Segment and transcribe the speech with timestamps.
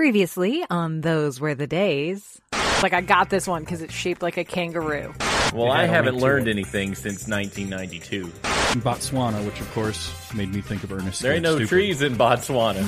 [0.00, 2.40] Previously on Those Were the Days.
[2.82, 5.12] Like, I got this one because it's shaped like a kangaroo.
[5.52, 6.52] Well, I haven't learned it.
[6.52, 8.24] anything since 1992.
[8.24, 11.20] in Botswana, which of course made me think of Ernest.
[11.20, 11.68] There ain't no Stupid.
[11.68, 12.80] trees in Botswana.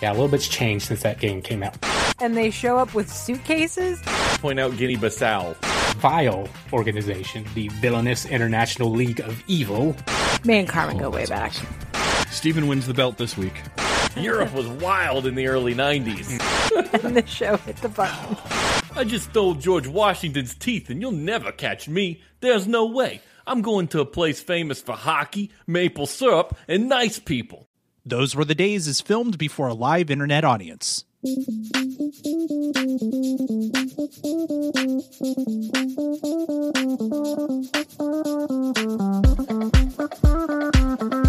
[0.00, 1.76] Yeah, a little bit's changed since that game came out.
[2.20, 4.00] And they show up with suitcases?
[4.38, 5.56] Point out Guinea-Bissau.
[5.96, 9.96] Vile organization, the Villainous International League of Evil.
[10.44, 11.54] Me and Carmen go way back.
[12.30, 13.60] Stephen wins the belt this week.
[14.16, 16.40] Europe was wild in the early 90s.
[17.04, 18.36] And the show hit the button.
[18.96, 22.20] I just stole George Washington's teeth, and you'll never catch me.
[22.40, 23.20] There's no way.
[23.46, 27.68] I'm going to a place famous for hockey, maple syrup, and nice people.
[28.04, 31.04] Those Were the Days is filmed before a live internet audience.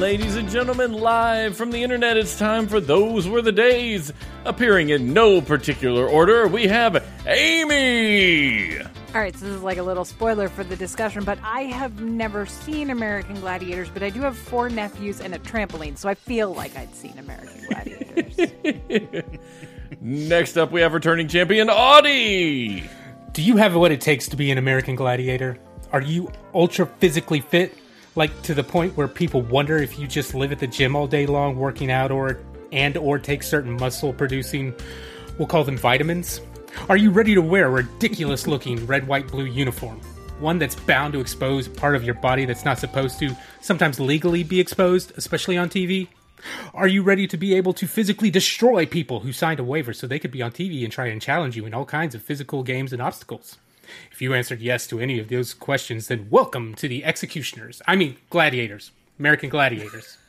[0.00, 4.10] Ladies and gentlemen, live from the internet, it's time for Those Were the Days.
[4.46, 8.78] Appearing in no particular order, we have Amy.
[8.80, 12.00] All right, so this is like a little spoiler for the discussion, but I have
[12.00, 16.14] never seen American Gladiators, but I do have four nephews and a trampoline, so I
[16.14, 19.30] feel like I'd seen American Gladiators.
[20.00, 22.88] Next up, we have returning champion Audie.
[23.32, 25.58] Do you have what it takes to be an American gladiator?
[25.92, 27.76] Are you ultra physically fit?
[28.16, 31.06] Like to the point where people wonder if you just live at the gym all
[31.06, 32.40] day long working out or
[32.72, 34.74] and or take certain muscle producing
[35.38, 36.40] we'll call them vitamins?
[36.88, 39.98] Are you ready to wear a ridiculous looking red white blue uniform?
[40.38, 44.42] One that's bound to expose part of your body that's not supposed to sometimes legally
[44.42, 46.08] be exposed, especially on TV?
[46.74, 50.06] Are you ready to be able to physically destroy people who signed a waiver so
[50.06, 52.62] they could be on TV and try and challenge you in all kinds of physical
[52.62, 53.56] games and obstacles?
[54.12, 57.82] If you answered yes to any of those questions, then welcome to the executioners.
[57.86, 58.90] I mean, gladiators.
[59.18, 60.18] American gladiators.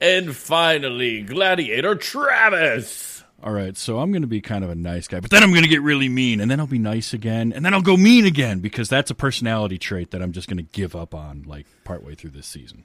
[0.00, 3.24] And finally, Gladiator Travis.
[3.42, 5.50] All right, so I'm going to be kind of a nice guy, but then I'm
[5.50, 7.96] going to get really mean, and then I'll be nice again, and then I'll go
[7.96, 11.42] mean again because that's a personality trait that I'm just going to give up on
[11.46, 12.84] like partway through this season.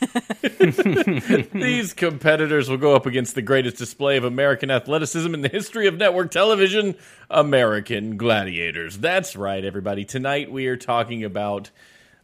[1.52, 5.86] These competitors will go up against the greatest display of American athleticism in the history
[5.86, 6.94] of network television
[7.30, 8.98] American Gladiators.
[8.98, 10.04] That's right, everybody.
[10.04, 11.70] Tonight we are talking about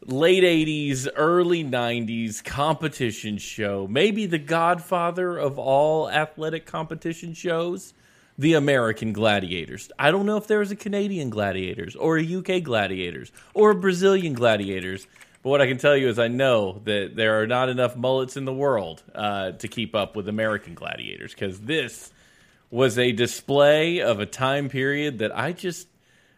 [0.06, 7.94] late 80s, early 90s competition show, maybe the godfather of all athletic competition shows.
[8.38, 9.90] The American Gladiators.
[9.98, 13.74] I don't know if there was a Canadian Gladiators or a UK Gladiators or a
[13.74, 15.06] Brazilian Gladiators,
[15.42, 18.36] but what I can tell you is I know that there are not enough mullets
[18.36, 22.12] in the world uh, to keep up with American Gladiators because this
[22.70, 25.88] was a display of a time period that I just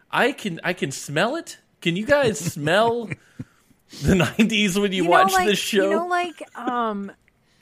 [0.09, 1.57] I can I can smell it.
[1.81, 3.07] Can you guys smell
[4.03, 5.89] the '90s when you, know, watch like, this show?
[5.89, 7.11] You know, like um,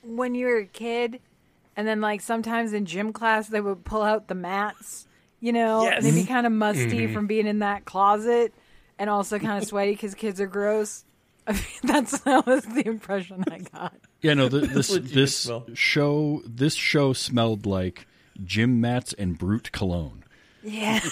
[0.04, 1.22] when you were a kid,
[1.76, 5.08] and then like sometimes in gym class they would pull out the mats,
[5.40, 8.54] you know, and they'd be kind of musty from being in that closet,
[9.00, 11.04] and also kind of sweaty because kids are gross.
[11.48, 13.96] I mean, that's that was the impression I got.
[14.22, 15.66] Yeah, no, th this this smell.
[15.74, 18.08] show this show smelled like
[18.44, 20.24] gym mats and brute cologne.
[20.64, 21.00] Yeah,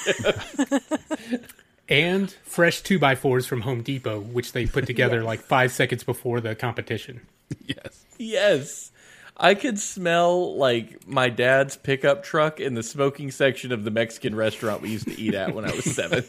[1.89, 6.53] And fresh 2x4s from Home Depot, which they put together like five seconds before the
[6.53, 7.21] competition.
[7.65, 8.05] Yes.
[8.19, 8.91] Yes.
[9.35, 14.35] I could smell like my dad's pickup truck in the smoking section of the Mexican
[14.35, 16.23] restaurant we used to eat at when I was seven.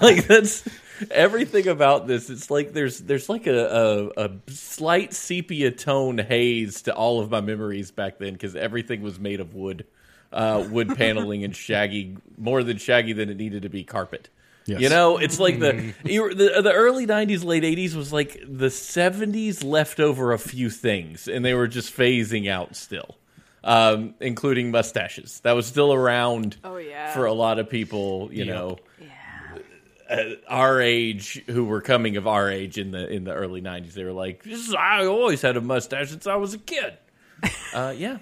[0.00, 0.62] like that's
[1.10, 2.30] everything about this.
[2.30, 7.30] It's like there's there's like a, a, a slight sepia tone haze to all of
[7.30, 9.86] my memories back then because everything was made of wood,
[10.32, 14.28] uh, wood paneling and shaggy, more than shaggy than it needed to be carpet.
[14.66, 14.82] Yes.
[14.82, 15.72] You know, it's like the,
[16.04, 21.26] the the early '90s, late '80s was like the '70s left over a few things,
[21.28, 23.16] and they were just phasing out still,
[23.64, 25.40] um, including mustaches.
[25.40, 26.58] That was still around.
[26.62, 27.12] Oh, yeah.
[27.14, 28.54] for a lot of people, you Yep.
[28.54, 28.78] know,
[30.10, 33.92] uh, our age who were coming of our age in the in the early '90s.
[33.92, 36.94] They were like, this is, "I always had a mustache since I was a kid."
[37.72, 38.18] Uh, yeah.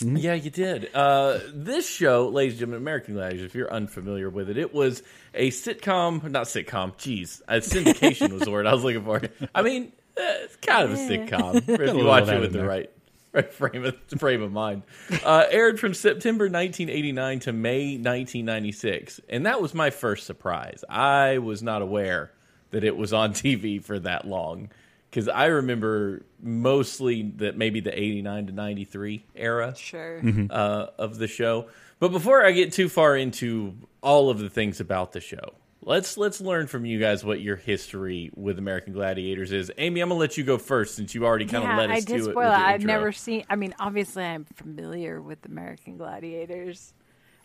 [0.00, 0.94] Yeah, you did.
[0.94, 5.02] Uh, this show, ladies and gentlemen, American Gladiators, if you're unfamiliar with it, it was
[5.34, 9.22] a sitcom, not sitcom, jeez, a syndication was the word I was looking for.
[9.54, 12.68] I mean, eh, it's kind of a sitcom if you watch it with the there.
[12.68, 12.90] right
[13.50, 14.82] frame of, frame of mind.
[15.24, 20.84] Uh, aired from September 1989 to May 1996, and that was my first surprise.
[20.88, 22.32] I was not aware
[22.70, 24.70] that it was on TV for that long
[25.10, 30.22] because I remember mostly that maybe the 89 to 93 era sure.
[30.50, 31.68] uh, of the show.
[31.98, 36.16] But before I get too far into all of the things about the show, let's
[36.16, 39.70] let's learn from you guys what your history with American Gladiators is.
[39.78, 41.96] Amy, I'm gonna let you go first since you already kind of yeah, led us
[41.96, 42.54] I to did spoil it.
[42.54, 42.94] I've intro.
[42.94, 43.44] never seen.
[43.48, 46.92] I mean, obviously, I'm familiar with American Gladiators.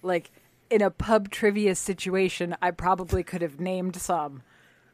[0.02, 0.32] Like
[0.70, 4.42] in a pub trivia situation, I probably could have named some,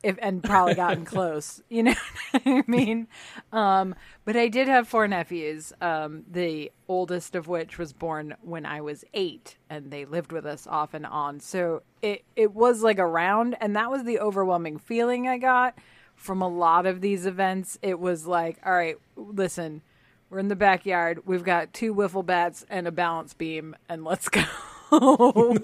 [0.04, 1.62] if and probably gotten close.
[1.70, 1.96] You know
[2.32, 3.08] what I mean?
[3.52, 5.74] Um, but I did have four nephews.
[5.82, 10.46] Um, the oldest of which was born when I was eight, and they lived with
[10.46, 11.40] us off and on.
[11.40, 15.78] So it it was like around, and that was the overwhelming feeling I got
[16.16, 17.78] from a lot of these events.
[17.82, 19.82] It was like, all right, listen,
[20.30, 21.26] we're in the backyard.
[21.26, 24.30] We've got two wiffle bats and a balance beam, and let's
[24.90, 25.56] go.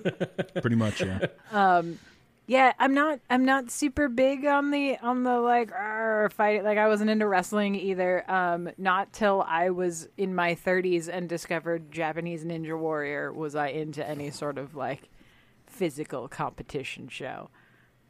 [0.61, 1.27] Pretty much, yeah.
[2.47, 3.19] Yeah, I'm not.
[3.29, 5.71] I'm not super big on the on the like
[6.31, 6.63] fight.
[6.63, 8.29] Like I wasn't into wrestling either.
[8.29, 13.67] Um, not till I was in my 30s and discovered Japanese Ninja Warrior was I
[13.69, 15.09] into any sort of like
[15.65, 17.49] physical competition show.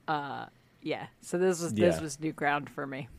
[0.08, 0.46] Uh,
[0.82, 1.08] yeah.
[1.22, 3.08] So this was this was new ground for me.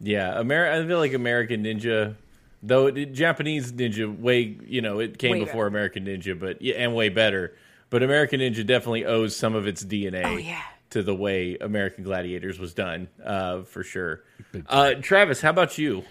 [0.00, 2.14] Yeah, Amer- I feel like American Ninja,
[2.62, 5.66] though it, Japanese Ninja way you know it came Way before better.
[5.66, 7.56] American Ninja, but yeah, and way better.
[7.90, 10.62] But American Ninja definitely owes some of its DNA Oh, yeah.
[10.90, 14.22] to the way American Gladiators was done, uh, for sure.
[14.68, 16.04] Uh, Travis, how about you?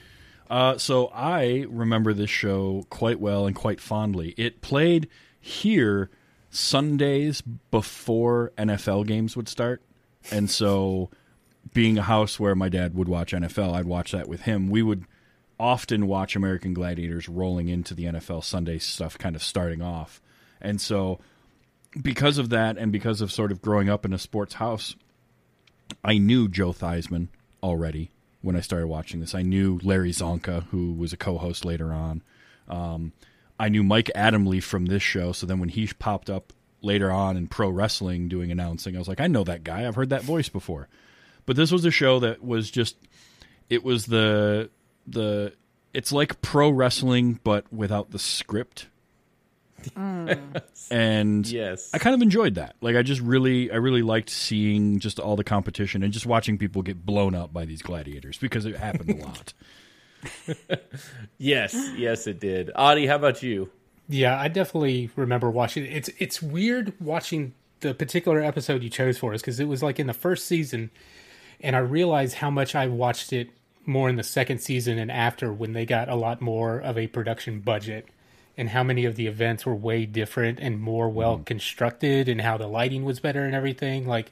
[0.49, 4.33] Uh, so I remember this show quite well and quite fondly.
[4.37, 5.07] It played
[5.39, 6.09] here
[6.49, 9.81] Sundays before NFL games would start,
[10.31, 11.09] and so
[11.73, 14.69] being a house where my dad would watch NFL, I'd watch that with him.
[14.69, 15.05] We would
[15.59, 20.21] often watch American Gladiators rolling into the NFL Sunday stuff, kind of starting off,
[20.61, 21.19] and so
[22.01, 24.95] because of that, and because of sort of growing up in a sports house,
[26.03, 27.29] I knew Joe Theismann
[27.63, 28.11] already
[28.41, 29.35] when I started watching this.
[29.35, 32.23] I knew Larry Csonka, who was a co-host later on.
[32.67, 33.13] Um,
[33.59, 35.31] I knew Mike Adamle from this show.
[35.31, 39.07] So then when he popped up later on in pro wrestling doing announcing, I was
[39.07, 39.87] like, I know that guy.
[39.87, 40.87] I've heard that voice before.
[41.45, 42.97] But this was a show that was just
[43.69, 44.69] it was the
[45.05, 45.53] the
[45.93, 48.87] it's like pro wrestling but without the script.
[49.97, 50.61] Mm.
[50.91, 51.89] and Yes.
[51.93, 52.75] I kind of enjoyed that.
[52.81, 56.57] Like I just really I really liked seeing just all the competition and just watching
[56.57, 59.53] people get blown up by these gladiators because it happened a lot.
[61.37, 62.71] Yes, yes, it did.
[62.75, 63.69] Audie, how about you?
[64.09, 65.93] Yeah, I definitely remember watching it.
[65.93, 69.99] It's it's weird watching the particular episode you chose for us because it was like
[69.99, 70.89] in the first season,
[71.61, 73.49] and I realized how much I watched it
[73.85, 77.07] more in the second season and after when they got a lot more of a
[77.07, 78.05] production budget
[78.57, 82.57] and how many of the events were way different and more well constructed and how
[82.57, 84.07] the lighting was better and everything.
[84.07, 84.31] Like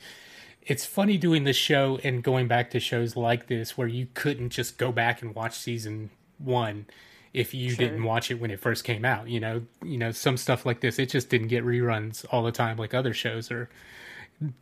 [0.64, 4.50] it's funny doing this show and going back to shows like this where you couldn't
[4.50, 6.88] just go back and watch season one
[7.34, 9.30] if you didn't watch it when it first came out.
[9.30, 12.52] You know, you know, some stuff like this, it just didn't get reruns all the
[12.52, 13.70] time like other shows or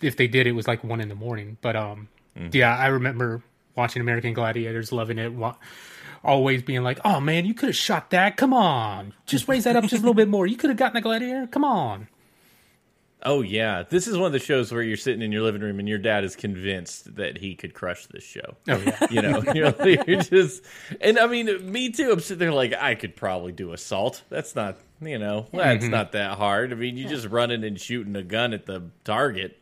[0.02, 1.58] if they did it was like one in the morning.
[1.62, 2.10] But um
[2.52, 3.44] yeah, I remember
[3.76, 5.32] watching American Gladiators, loving it.
[5.34, 5.56] Wa-
[6.24, 8.38] Always being like, "Oh man, you could have shot that.
[8.38, 10.48] Come on, just raise that up just a little bit more.
[10.48, 11.48] You could have gotten the gladiator.
[11.48, 12.08] Come on."
[13.26, 15.80] Oh yeah, this is one of the shows where you're sitting in your living room
[15.80, 18.58] and your dad is convinced that he could crush this show.
[18.68, 19.74] Oh yeah, You know, you're,
[20.06, 20.62] you're just,
[21.00, 22.12] and I mean, me too.
[22.12, 24.24] I'm sitting there like I could probably do assault.
[24.30, 25.92] That's not, you know, that's mm-hmm.
[25.92, 26.74] not that hard.
[26.74, 29.58] I mean, you're just running and shooting a gun at the target.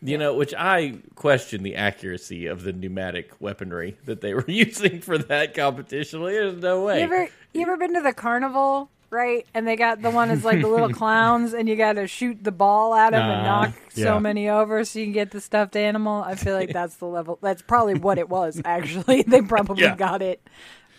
[0.00, 5.00] You know, which I question the accuracy of the pneumatic weaponry that they were using
[5.00, 6.22] for that competition.
[6.22, 6.98] Like, there's no way.
[6.98, 9.44] You ever you ever been to the carnival, right?
[9.54, 12.44] And they got the one is like the little clowns, and you got to shoot
[12.44, 14.04] the ball at them and Uh, knock yeah.
[14.04, 16.22] so many over so you can get the stuffed animal.
[16.22, 17.40] I feel like that's the level.
[17.42, 18.62] That's probably what it was.
[18.64, 19.96] Actually, they probably Yeah.
[19.96, 20.40] got it.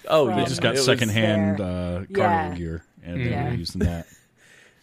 [0.09, 2.55] oh, They Just got secondhand uh, carnival Yeah.
[2.55, 4.07] gear and they were using that.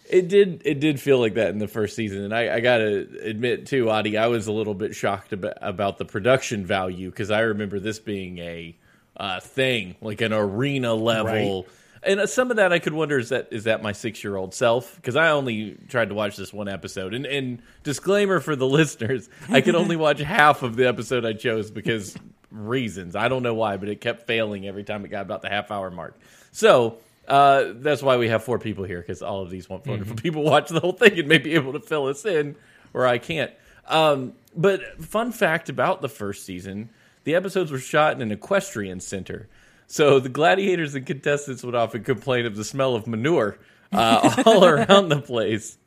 [0.09, 0.63] It did.
[0.65, 3.91] It did feel like that in the first season, and I, I gotta admit too,
[3.91, 7.81] Audie, I was a little bit shocked about, about the production value because I remember
[7.81, 8.77] this being a
[9.17, 11.67] uh, thing, like an arena level.
[12.03, 14.37] And uh, some of that I could wonder is that is that my six year
[14.37, 17.15] old self because I only tried to watch this one episode.
[17.15, 21.33] And, and disclaimer for the listeners, I could only watch half of the episode I
[21.33, 22.17] chose because
[22.51, 25.49] reasons I don't know why, but it kept failing every time it got about the
[25.49, 26.19] half hour mark.
[26.53, 30.43] So uh, that's why we have four people here because all of these wonderful people
[30.43, 32.57] watch the whole thing and may be able to fill us in
[32.93, 33.53] where I can't.
[33.87, 36.91] Um, but fun fact about the first season:
[37.25, 39.49] the episodes were shot in an equestrian center.
[39.89, 43.59] So the gladiators and contestants would often complain of the smell of manure
[43.93, 45.79] uh, all around the place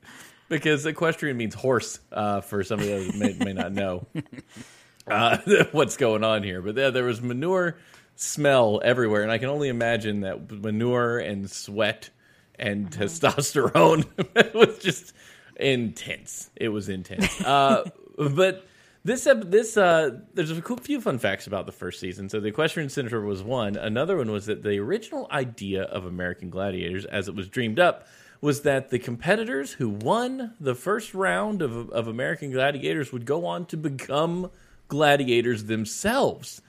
[0.47, 4.07] because equestrian means horse uh, for some of those who may, may not know
[5.07, 5.37] uh,
[5.71, 6.61] what's going on here.
[6.61, 7.77] But there, there was manure
[8.19, 12.09] smell everywhere, and I can only imagine that manure and sweat
[12.55, 14.05] and testosterone
[14.53, 15.13] was just
[15.55, 16.49] intense.
[16.55, 17.41] It was intense.
[17.45, 17.85] Uh,
[18.17, 18.65] but
[19.05, 22.27] This this uh, there's a cool few fun facts about the first season.
[22.27, 23.77] So the Equestrian Center was one.
[23.77, 28.05] Another one was that the original idea of American Gladiators, as it was dreamed up,
[28.41, 33.45] was that the competitors who won the first round of of American Gladiators would go
[33.45, 34.51] on to become
[34.89, 36.61] gladiators themselves.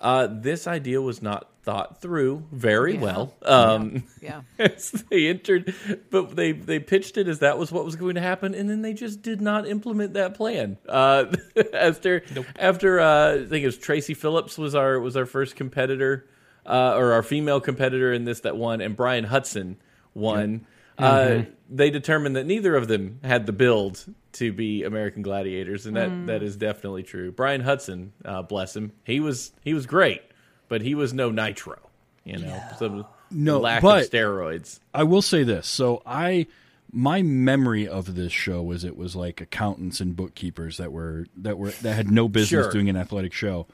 [0.00, 3.00] Uh, this idea was not thought through very Yeah.
[3.00, 3.34] well.
[3.42, 4.42] Um, Yeah.
[4.58, 5.74] as they entered,
[6.10, 8.82] but they they pitched it as that was what was going to happen, and then
[8.82, 10.76] they just did not implement that plan.
[10.88, 11.24] Uh,
[11.74, 12.22] after
[12.58, 16.26] after uh, I think it was Tracy Phillips was our was our first competitor,
[16.66, 19.76] uh, or our female competitor in this that won, and Brian Hudson
[20.14, 20.66] won.
[20.98, 24.04] Uh, they determined that neither of them had the build
[24.38, 27.32] to be American Gladiators, and that, that is definitely true.
[27.32, 30.22] Brian Hudson, uh, bless him, he was he was great,
[30.68, 31.78] but he was no Nitro.
[32.24, 34.80] You know, some No, lack but- of steroids.
[34.92, 35.66] I will say this.
[35.66, 36.46] So I
[36.92, 41.58] my memory of this show was it was like accountants and bookkeepers that were that
[41.58, 42.72] were that had no business Sure.
[42.72, 43.66] doing an athletic show.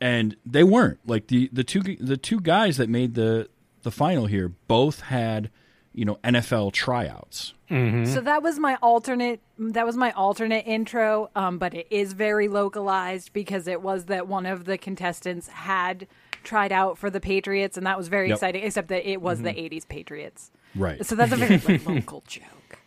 [0.00, 0.98] And they weren't.
[1.06, 3.48] Like the the two the two guys that made the
[3.82, 5.50] the final here both had,
[5.94, 7.54] you know, NFL tryouts.
[7.70, 9.40] So that was my alternate.
[9.58, 14.28] That was my alternate intro, um, but it is very localized because it was that
[14.28, 16.06] one of the contestants had
[16.44, 18.36] tried out for the Patriots, and that was very Yep.
[18.36, 18.62] exciting.
[18.64, 21.04] Except that it was the '80s Patriots, Right.
[21.04, 22.78] so that's a very like, local joke.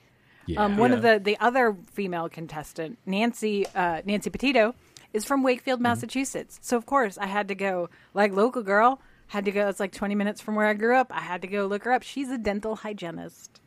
[0.45, 0.63] Yeah.
[0.63, 4.73] Um, one of the the other female contestant, Nancy uh, Nancy Petito,
[5.11, 6.59] is from Wakefield, Massachusetts.
[6.61, 9.01] So of course I had to go like local girl.
[9.27, 9.67] Had to go.
[9.67, 11.11] It's like 20 minutes from where I grew up.
[11.13, 12.03] I had to go look her up.
[12.03, 13.59] She's a dental hygienist.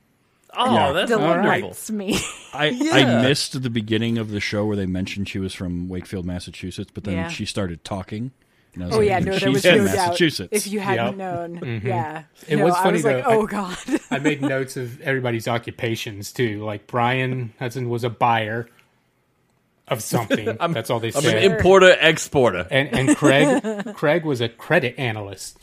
[0.56, 0.92] Oh, Yeah.
[0.92, 1.94] that's wonderful.
[1.94, 2.18] Me.
[2.54, 2.92] I, Yeah.
[2.92, 6.90] I missed the beginning of the show where they mentioned she was from Wakefield, Massachusetts,
[6.92, 7.28] but then Yeah.
[7.28, 8.32] she started talking.
[8.74, 9.94] And I was Oh like, yeah, no, there was from no doubt.
[9.96, 10.48] Massachusetts.
[10.52, 11.14] If you hadn't Yep.
[11.16, 11.86] known, mm-hmm.
[11.86, 13.30] yeah, It no, was I funny, was like, though.
[13.30, 13.76] I- oh god,
[14.12, 16.64] I made notes of everybody's occupations too.
[16.64, 18.68] Like Brian Hudson was a buyer
[19.90, 20.56] of something.
[20.70, 21.36] That's all they I'm said.
[21.42, 22.66] an importer exporter.
[22.70, 23.62] and and Craig
[23.94, 25.58] Craig was a credit analyst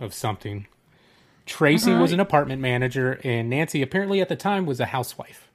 [0.00, 0.66] of something.
[1.46, 2.00] Tracy uh-huh.
[2.00, 5.50] was an apartment manager, and Nancy apparently at the time was a housewife.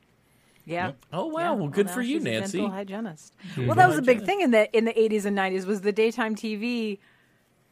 [0.65, 0.91] yeah.
[1.11, 2.57] Oh wow, Yeah, well, good now for you, she's a Nancy.
[2.59, 3.33] Dental hygienist.
[3.51, 3.65] Mm-hmm.
[3.65, 5.91] Well, that was a big thing in the in the 80s and 90s was the
[5.91, 6.99] daytime TV,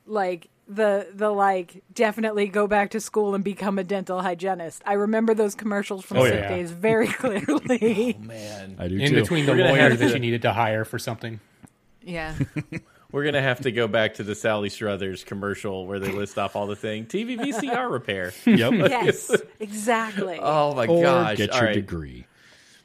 [0.08, 4.82] like the the like definitely go back to school and become a dental hygienist.
[4.86, 6.50] I remember those commercials from Oh, sick yeah.
[6.50, 8.16] days very clearly.
[8.20, 9.22] Oh man, I do In too.
[9.22, 11.40] between the lawyer that to- you needed to hire for something.
[12.02, 12.36] yeah.
[13.14, 16.58] we're gonna have to go back to the Sally Struthers commercial where they list off
[16.58, 17.08] all the things.
[17.08, 18.34] TV VCR repair.
[18.46, 18.74] Yep.
[18.90, 19.32] Yes.
[19.62, 20.38] Exactly.
[20.42, 21.38] Oh my or gosh!
[21.38, 21.74] get All your right.
[21.76, 22.26] degree.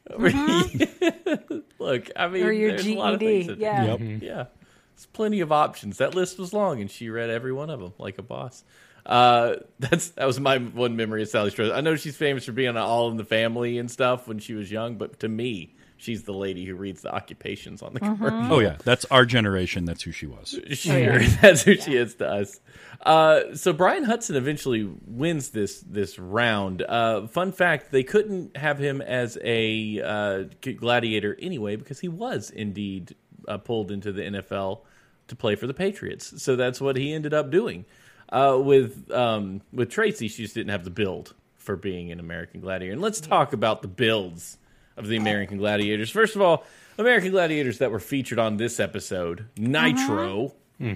[0.08, 1.58] Mm-hmm.
[1.78, 3.58] Look, I mean, Or your there's a lot of GED, things.
[3.58, 3.84] yeah.
[3.84, 3.98] Yep.
[4.00, 4.24] Mm-hmm.
[4.24, 4.44] yeah.
[4.94, 5.98] There's plenty of options.
[5.98, 8.64] That list was long, and she read every one of them like a boss.
[9.04, 11.74] Uh, that's that was my one memory of Sally Struthers.
[11.74, 14.54] I know she's famous for being on All in the Family and stuff when she
[14.54, 18.52] was young, but to me, she's the lady who reads the occupations on the commercial.
[18.52, 19.84] Oh yeah, that's our generation.
[19.84, 20.58] That's who she was.
[20.72, 22.60] Sure, that's who she is to us.
[23.04, 26.82] Uh, so Brian Hudson eventually wins this this round.
[26.82, 30.44] Uh, fun fact: they couldn't have him as a uh,
[30.76, 33.14] gladiator anyway because he was indeed
[33.48, 34.80] uh, pulled into the NFL
[35.28, 36.42] to play for the Patriots.
[36.42, 37.84] So that's what he ended up doing.
[38.28, 42.60] Uh, with um, with Tracy, she just didn't have the build for being an American
[42.60, 42.92] Gladiator.
[42.94, 44.56] And let's talk about the builds
[44.96, 46.10] of the American Gladiators.
[46.10, 46.64] First of all,
[46.98, 50.54] American Gladiators that were featured on this episode: Nitro,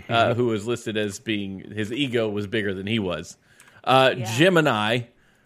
[0.09, 3.37] uh, who was listed as being his ego was bigger than he was.
[3.85, 5.01] Uh, Gemini,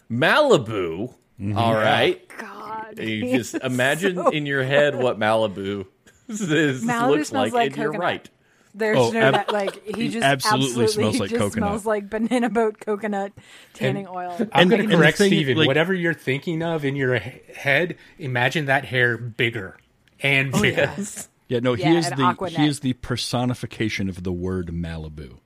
[0.09, 1.13] Malibu.
[1.55, 2.99] all right, God.
[2.99, 5.85] you just imagine in your head what Malibu
[6.47, 8.01] this Malibu looks smells like, like and you're coconut.
[8.03, 8.29] right.
[8.73, 11.53] There's Oh, no ab- that like he he just absolutely smells like just coconut.
[11.69, 13.33] smells like banana boat coconut
[13.73, 14.35] tanning oil.
[14.39, 15.57] I'm And- going to the correct thing- Stephen.
[15.57, 19.75] like- Whatever you're thinking of in your head, imagine that hair bigger
[20.21, 20.89] and oh, bigger.
[21.49, 22.59] Yeah, no, he Yeah, is the Aqua Net.
[22.61, 25.39] he is the personification of the word Malibu.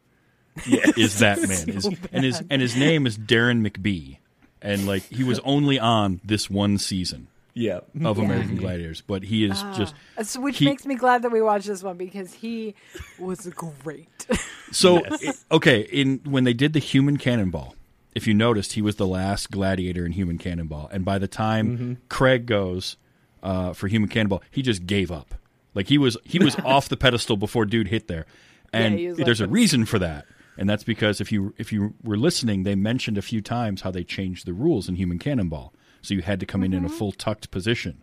[0.95, 4.19] Is that man is and his and his name is Deron McBee,
[4.61, 9.45] and like he was only on this one season Yeah, of American Gladiators, but he
[9.45, 12.33] is just Uh, so- which he- makes me glad that we watched this one because
[12.33, 12.75] he
[13.17, 14.27] was great.
[14.71, 17.75] So it- okay, in when they did the human cannonball,
[18.13, 21.65] if you noticed, he was the last gladiator in human cannonball, and by the time
[21.77, 21.93] Mm-hmm.
[22.09, 22.97] Craig goes
[23.43, 25.35] uh, for human cannonball, he just gave up.
[25.75, 28.25] Like he was he was off the pedestal before dude hit there,
[28.73, 30.25] and he was like- there's a reason for that,
[30.57, 33.91] and that's because if you if you were listening, they mentioned a few times how
[33.91, 35.71] they changed the rules in human cannonball,
[36.05, 36.97] so you had to come in in a Mm-hmm.
[36.97, 38.01] full tucked position.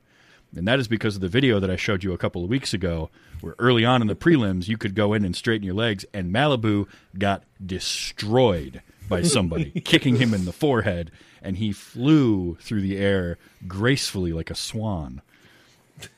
[0.55, 2.75] And that is because of the video that I showed you a couple of weeks
[2.75, 3.09] ago,
[3.41, 6.31] where early on in the prelims, you could go in and straighten your legs, and
[6.33, 6.87] Malibu
[7.19, 11.11] got destroyed by somebody, kicking him in the forehead,
[11.43, 15.23] and he flew through the air gracefully like a swan.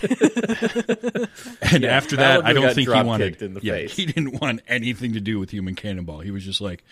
[1.62, 3.60] And Yeah, after that, Malibu I don't think he wanted.
[3.64, 3.96] yeah, face.
[3.96, 6.20] he didn't want anything to do with human cannonball.
[6.22, 6.84] He was just like,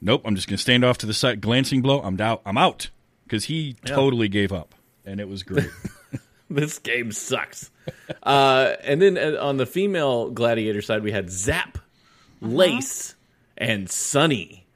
[0.00, 2.00] "Nope, I'm just going to stand off to the side, glancing blow.
[2.02, 2.42] I'm out.
[2.46, 2.90] I'm out."
[3.32, 4.74] Because he totally gave up,
[5.06, 5.70] and it was great.
[6.50, 7.70] this game sucks.
[8.24, 11.78] uh, and then uh, on the female gladiator side, we had Zap,
[12.42, 13.14] Lace,
[13.56, 14.66] and Sunny.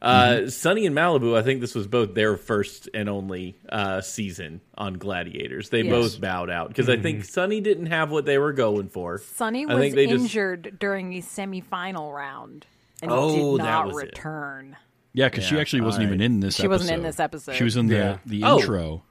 [0.00, 4.62] Uh, Sunny and Malibu, I think this was both their first and only uh, season
[4.78, 5.68] on Gladiators.
[5.68, 5.90] They Yes.
[5.90, 9.18] both bowed out because I think Sunny didn't have what they were going for.
[9.18, 12.64] Sunny I was think they just- injured during the semifinal round
[13.02, 14.72] and Oh, did that not return.
[14.72, 14.78] it.
[15.16, 15.24] Return.
[15.24, 16.54] yeah, because she actually wasn't all even in this.
[16.54, 16.62] Episode.
[16.62, 17.52] She wasn't in this episode.
[17.56, 18.18] She was in the Yeah.
[18.26, 18.58] the Oh.
[18.58, 19.02] intro.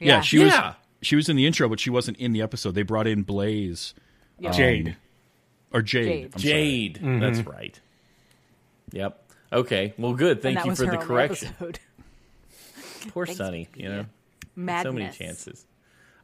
[0.00, 0.52] Yeah, she was.
[1.02, 2.74] She was in the intro, but she wasn't in the episode.
[2.74, 3.92] They brought in Blaze
[4.38, 4.52] Yeah.
[4.52, 4.96] Jade.
[5.72, 6.32] or Jade.
[6.36, 6.98] Jade.
[7.02, 7.20] I'm sorry.
[7.20, 7.20] Jade.
[7.22, 7.80] That's right.
[8.92, 9.20] Yep.
[9.52, 9.94] Okay.
[9.98, 10.32] Well, good.
[10.38, 11.48] and Thank that you was for her the only correction.
[11.48, 11.78] episode.
[13.08, 13.38] Poor Thanks.
[13.38, 13.68] Sunny.
[13.76, 14.06] You know.
[14.56, 14.82] Madness.
[14.84, 15.66] So many chances.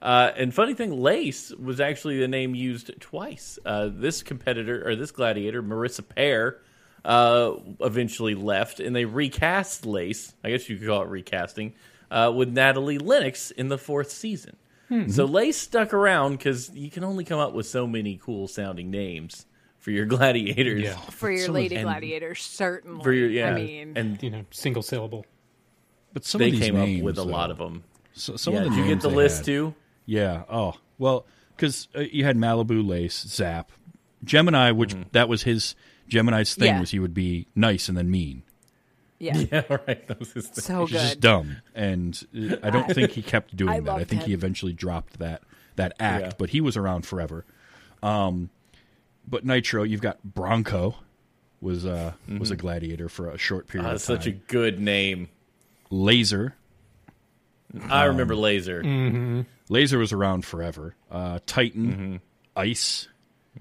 [0.00, 3.58] Uh, and funny thing, Lace was actually the name used twice.
[3.66, 6.58] Uh, this competitor or this gladiator, Marisa Pare,
[7.04, 10.34] uh, eventually left, and they recast Lace.
[10.44, 11.74] I guess you could call it recasting
[12.10, 14.56] uh, with Natalie Lennox in the fourth season.
[15.08, 18.90] So Lace stuck around because you can only come up with so many cool sounding
[18.90, 19.46] names
[19.78, 20.82] for your gladiators.
[20.82, 20.96] Yeah.
[20.96, 23.00] For your Some of- lady and- gladiator, certainly.
[23.04, 25.24] For your yeah, I mean, and You know, single syllable.
[26.12, 27.84] But some they of these came names, up with a though, lot of them.
[28.14, 29.74] So, some yeah, of the did you get the list had- too?
[30.06, 30.42] Yeah.
[30.50, 31.24] Oh well,
[31.56, 33.70] because uh, you had Malibu Lace, Zap,
[34.24, 35.02] Gemini, which Mm-hmm.
[35.12, 35.76] that was his
[36.10, 36.80] Gemini's thing Yeah.
[36.80, 38.42] was he would be nice and then mean.
[39.18, 39.36] yeah.
[39.52, 40.06] Yeah, right.
[40.08, 40.62] That was his thing.
[40.64, 43.90] So He's just dumb, and uh, I don't think he kept doing I that.
[43.90, 45.42] I loved think he eventually dropped that
[45.76, 46.32] that act, Yeah.
[46.38, 47.44] but he was around forever.
[48.02, 48.50] Um,
[49.28, 50.96] but Nitro, you've got Bronco,
[51.60, 54.16] was uh was a gladiator for a short period Ah, of time.
[54.16, 55.28] such a good name.
[55.90, 56.54] Laser,
[57.88, 58.82] I remember Laser.
[59.68, 60.94] Laser was around forever.
[61.10, 62.16] Uh, Titan, Mm-hmm.
[62.56, 63.08] Ice,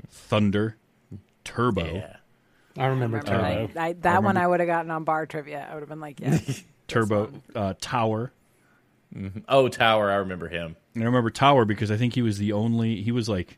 [0.10, 0.78] Thunder,
[1.44, 1.96] Turbo.
[1.96, 2.16] Yeah.
[2.80, 3.80] I remember Remember, Turbo.
[3.80, 5.68] I, I, that one I would have gotten on bar trivia.
[5.70, 6.40] I would have been like, yeah.
[6.88, 8.32] Turbo uh, Tower.
[9.48, 10.10] Oh, Tower.
[10.12, 10.76] I remember him.
[10.94, 13.58] And I remember Tower because I think he was the only he was like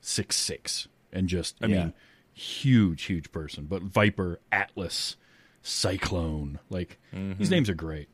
[0.00, 1.76] six six and just I Yeah.
[1.84, 1.92] mean
[2.32, 3.64] huge huge person.
[3.66, 5.16] But Viper, Atlas,
[5.62, 8.08] Cyclone, like these names are great.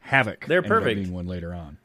[0.00, 0.48] Havoc, Mm-hmm.
[0.48, 0.96] They're perfect.
[1.00, 1.78] Being one later on.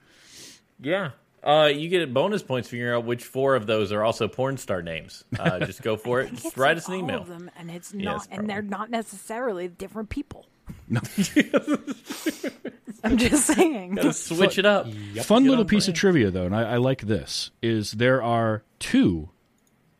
[0.79, 1.12] Yeah.
[1.43, 4.82] Uh, you get bonus points figuring out which four of those are also porn star
[4.82, 5.23] names.
[5.39, 6.34] Uh, just go for it.
[6.34, 7.21] Just write like us an all email.
[7.21, 10.45] of them, and it's Yes, not, and they're not necessarily different people.
[10.89, 11.00] No.
[13.04, 13.95] I'm just saying.
[13.95, 14.88] Gotta switch it up.
[15.23, 18.63] Fun little on piece of trivia though, and I, I like this is there are
[18.80, 19.30] two,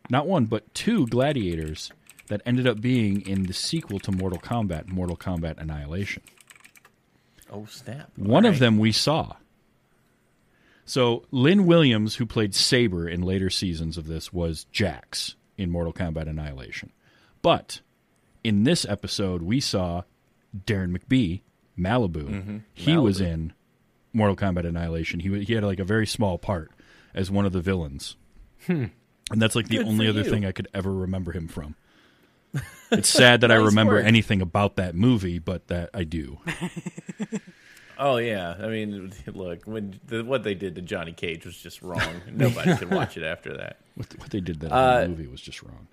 [0.10, 1.91] not one but two gladiators
[2.28, 6.23] that ended up being in the sequel to Mortal Kombat, Mortal Kombat Annihilation.
[7.52, 8.10] Oh snap!
[8.17, 8.60] One All of right.
[8.60, 9.34] them we saw.
[10.88, 15.91] So Lynn Williams, who played Saber in later seasons of this, was Jax in Mortal
[15.91, 16.93] Kombat Annihilation.
[17.41, 17.82] But
[18.41, 20.04] in this episode, we saw
[20.65, 21.41] Deron McBee,
[21.78, 22.30] Malibu.
[22.30, 22.58] Mm-hmm.
[22.73, 23.52] He was in
[24.13, 25.19] Mortal Kombat Annihilation.
[25.19, 26.71] He he had like a very small part
[27.13, 28.15] as one of the villains,
[28.65, 28.86] hmm.
[29.30, 30.30] and that's like the Good only other you.
[30.30, 31.76] thing I could ever remember him from.
[32.89, 34.06] It's sad that I remember work.
[34.06, 36.39] anything about that movie, but that I do.
[37.99, 38.55] Oh yeah.
[38.62, 42.21] I mean, look, when the, what they did to Johnny Cage was just wrong.
[42.31, 43.77] Nobody could watch it after that.
[43.97, 45.88] What, what they did that Uh, movie was just wrong.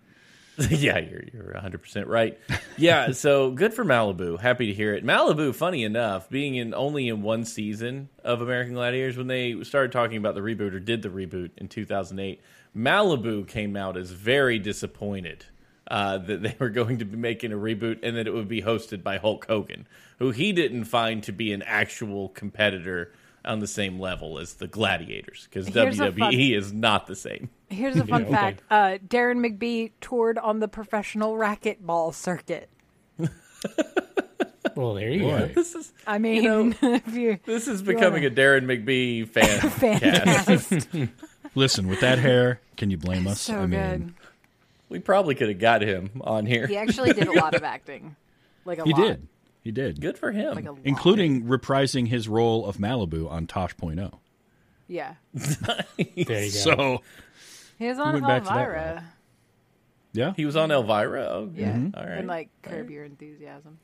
[0.68, 2.38] yeah, you're you're 100 percent right.
[2.76, 4.38] Yeah, so good for Malibu.
[4.38, 5.06] Happy to hear it.
[5.06, 9.90] Malibu, funny enough, being in only in one season of American Gladiators, when they started
[9.90, 12.42] talking about the reboot or did the reboot in 2008,
[12.76, 15.46] Malibu came out as very disappointed
[15.88, 18.62] uh, that they were going to be making a reboot and that it would be
[18.62, 19.86] hosted by Hulk Hogan,
[20.18, 23.12] who he didn't find to be an actual competitor
[23.44, 27.50] on the same level as the Gladiators, because WWE fun- is not the same.
[27.68, 28.32] Here's a fun okay.
[28.32, 32.70] fact: uh, Deron McBee toured on the professional racquetball circuit.
[34.76, 35.38] Well, there you Boy.
[35.38, 35.46] go.
[35.48, 40.86] This is I mean, know, you This is becoming a Deron McBee fan cast.
[40.86, 41.12] fan
[41.54, 43.42] Listen, with that hair, can you blame us?
[43.42, 44.14] so I mean, good.
[44.94, 46.68] We probably could have got him on here.
[46.68, 48.14] He actually did a lot of acting,
[48.64, 49.00] like a he lot.
[49.02, 49.28] did.
[49.64, 50.00] He did.
[50.00, 50.54] Good for him.
[50.54, 50.78] like a lot.
[50.84, 54.18] Including reprising his role of Malibu on Tosh.0.
[54.86, 55.14] yeah.
[55.34, 56.48] There you go.
[56.48, 57.02] So,
[57.76, 59.04] He was on went back to that Elvira.
[60.12, 60.32] yeah.
[60.36, 61.24] he was on Elvira.
[61.24, 61.98] Oh, Yeah, Mm-hmm.
[61.98, 62.18] All right.
[62.18, 63.78] and like Curb Your Enthusiasm.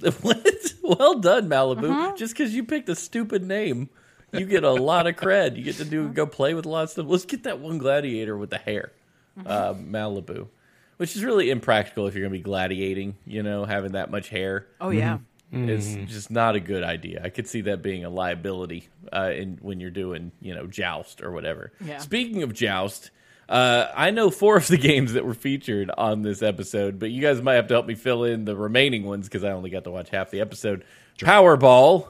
[0.22, 0.46] what?
[0.82, 1.80] Well done, Malibu.
[1.82, 2.16] Mm-hmm.
[2.16, 3.90] Just because you picked a stupid name,
[4.32, 5.56] you get a lot of cred.
[5.56, 7.06] You get to do go play with a lot of stuff.
[7.06, 8.95] Let's get that one gladiator with the hair, Mm-hmm.
[9.44, 10.48] Uh, Malibu,
[10.96, 13.16] which is really impractical if you're going to be gladiating.
[13.26, 14.66] You know, having that much hair.
[14.80, 15.18] Oh yeah,
[15.52, 17.20] It's just not a good idea.
[17.22, 21.22] I could see that being a liability uh, in when you're doing, you know, joust
[21.22, 21.72] or whatever.
[21.84, 21.98] Yeah.
[21.98, 23.10] Speaking of joust,
[23.48, 27.22] uh, I know four of the games that were featured on this episode, but you
[27.22, 29.84] guys might have to help me fill in the remaining ones because I only got
[29.84, 30.84] to watch half the episode.
[31.18, 32.08] Powerball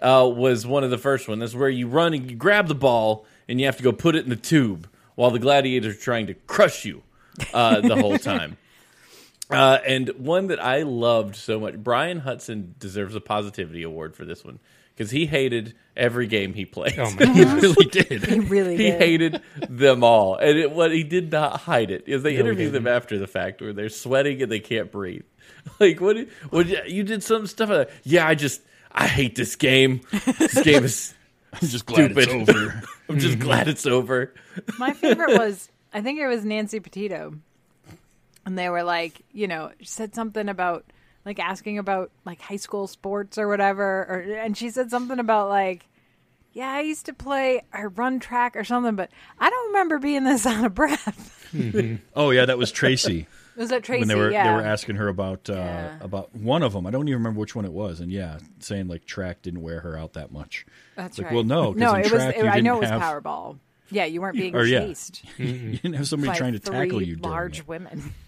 [0.00, 1.38] uh, was one of the first one.
[1.38, 4.14] That's where you run and you grab the ball and you have to go put
[4.16, 7.02] it in the tube while the gladiators are trying to crush you
[7.52, 8.56] uh, the whole time.
[9.48, 14.24] Uh, and one that I loved so much, Brian Hudson deserves a positivity award for
[14.24, 14.58] this one
[14.92, 16.98] because he hated every game he played.
[16.98, 18.24] Oh my He really did.
[18.24, 19.00] He really he did.
[19.00, 22.70] hated them all, and it, what he did not hide it is they he interview
[22.70, 25.22] them after the fact where they're sweating and they can't breathe.
[25.78, 26.16] Like what?
[26.50, 27.70] What you did some stuff?
[27.70, 30.00] Like, yeah, I just I hate this game.
[30.38, 31.14] This game is.
[31.52, 32.28] I'm just glad Stupid.
[32.30, 32.82] it's over.
[33.08, 33.44] I'm just mm-hmm.
[33.44, 34.34] glad it's over.
[34.78, 37.34] My favorite was I think it was Nancy Petito,
[38.44, 40.84] and they were like, you know, she said something about
[41.24, 45.48] like asking about like high school sports or whatever, or and she said something about
[45.48, 45.86] like,
[46.52, 50.24] yeah, I used to play or run track or something, but I don't remember being
[50.24, 51.48] this out of breath.
[51.52, 51.96] Mm-hmm.
[52.14, 54.00] Oh yeah, that was Tracy Was that Tracy?
[54.00, 54.44] when they were yeah.
[54.50, 55.98] they were asking her about uh, Yeah.
[56.00, 56.86] about one of them.
[56.86, 59.80] I don't even remember which one it was, and yeah, saying like track didn't wear
[59.80, 60.66] her out that much.
[60.96, 61.34] That's like, right.
[61.34, 62.22] well, no, no, in it was.
[62.22, 63.58] It, I know it was have- Powerball.
[63.90, 64.80] Yeah, you weren't being Or, yeah.
[64.80, 67.16] chased You didn't have somebody by trying to tackle you.
[67.16, 67.68] large it.
[67.68, 68.12] women.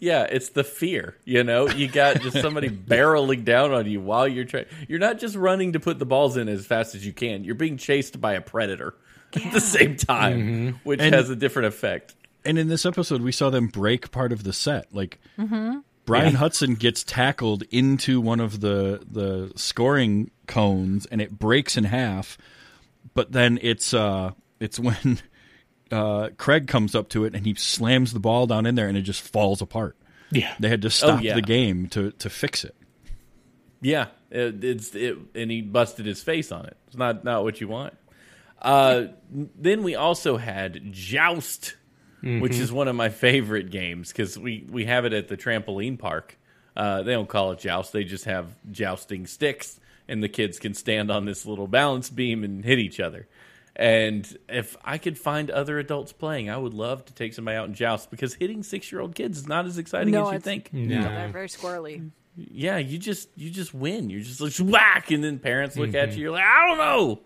[0.00, 1.14] Yeah, it's the fear.
[1.24, 4.64] You know, you got just somebody barreling down on you while you're trying.
[4.88, 7.44] You're not just running to put the balls in as fast as you can.
[7.44, 8.96] You're being chased by a predator
[9.34, 12.16] at the same time, which And- has a different effect.
[12.44, 14.94] And in this episode, we saw them break part of the set.
[14.94, 15.18] Like
[16.04, 21.84] Brian Hudson gets tackled into one of the the scoring cones, and it breaks in
[21.84, 22.38] half.
[23.14, 25.20] But then it's uh it's when
[25.90, 28.96] uh, Craig comes up to it and he slams the ball down in there, and
[28.96, 29.96] it just falls apart.
[30.30, 30.54] Yeah.
[30.60, 31.34] They had to stop yeah.
[31.34, 32.74] the game to to fix it.
[33.80, 36.76] Yeah, it, it's it, and he busted his face on it.
[36.88, 37.94] It's not not what you want.
[38.60, 41.76] Uh, then we also had Joust,
[42.22, 45.98] which is one of my favorite games because we we have it at the trampoline
[45.98, 46.36] park.
[46.76, 49.78] Uh, they don't call it joust; they just have jousting sticks,
[50.08, 53.26] and the kids can stand on this little balance beam and hit each other.
[53.76, 57.66] And if I could find other adults playing, I would love to take somebody out
[57.66, 60.36] and joust because hitting six year old kids is not as exciting no, as you
[60.36, 61.08] it's, think No, No.
[61.08, 62.10] they're very squirrely.
[62.36, 64.10] yeah, you just you just win.
[64.10, 66.22] You're just like whack, and then parents look at you.
[66.22, 67.20] You're like, I don't know.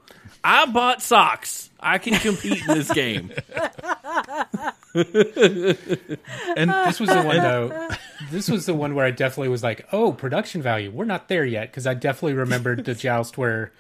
[0.45, 1.71] I bought socks.
[1.81, 3.33] I can compete in this game.
[4.95, 7.89] And This was the one though.
[8.31, 10.91] This was the one where I definitely was like, "Oh, production value.
[10.91, 13.73] We're not there yet." Because I definitely remembered the joust where,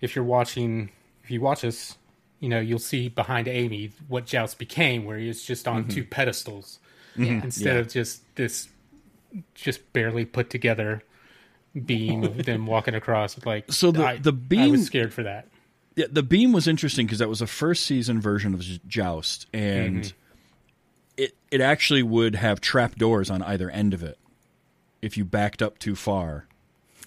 [0.00, 0.90] if you're watching,
[1.22, 1.96] if you watch us,
[2.40, 6.02] you know, you'll see behind Amy what joust became, where he was just on two
[6.02, 6.10] mm-hmm.
[6.10, 6.78] pedestals
[7.16, 7.44] mm-hmm.
[7.44, 7.80] instead Yeah.
[7.80, 8.68] of just this,
[9.54, 11.02] just barely put together
[11.84, 13.44] beam of them walking across.
[13.44, 15.48] Like, So the- I, the I beam- was scared for that.
[15.96, 20.02] Yeah, the beam was interesting because that was a first season version of Joust, and
[20.02, 20.16] mm-hmm.
[21.16, 24.18] It it actually would have trap doors on either end of it.
[25.02, 26.46] If you backed up too far,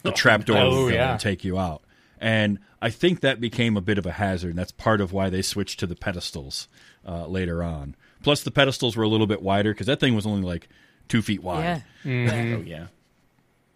[0.04, 1.18] the trap door Oh, would go yeah.
[1.18, 1.82] take you out.
[2.20, 4.50] And I think that became a bit of a hazard.
[4.50, 6.68] And that's part of why they switched to the pedestals
[7.08, 7.96] uh, later on.
[8.24, 10.68] Plus, the pedestals were a little bit wider because that thing was only like
[11.08, 11.84] two feet wide.
[12.06, 12.54] Yeah.
[12.56, 12.88] Oh yeah,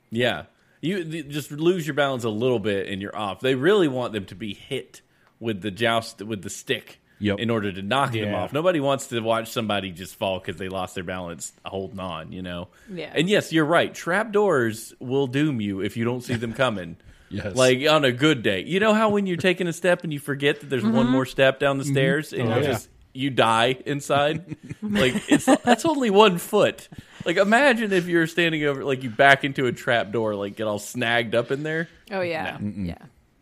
[0.09, 0.43] yeah.
[0.81, 3.39] You th- just lose your balance a little bit, and you're off.
[3.39, 5.01] They really want them to be hit
[5.39, 6.99] with the joust with the stick.
[7.21, 7.37] Yep.
[7.39, 10.69] In order to knock them off, nobody wants to watch somebody just fall because they
[10.69, 12.31] lost their balance holding on.
[12.31, 12.67] You know.
[12.91, 13.11] Yeah.
[13.13, 13.93] And yes, you're right.
[13.93, 16.97] Trap doors will doom you if you don't see them coming.
[17.33, 17.55] Yes.
[17.55, 18.65] Like on a good day.
[18.65, 21.11] You know how when you're taking a step and you forget that there's one mm-hmm.
[21.13, 21.93] more step down the mm-hmm.
[21.93, 22.71] stairs and Oh, you yeah.
[22.73, 24.57] just you die inside?
[24.81, 26.89] like it's that's only one foot.
[27.25, 30.67] Like imagine if you're standing over like you back into a trap door, like get
[30.67, 31.87] all snagged up in there.
[32.11, 32.57] Oh yeah.
[32.59, 32.97] Yeah.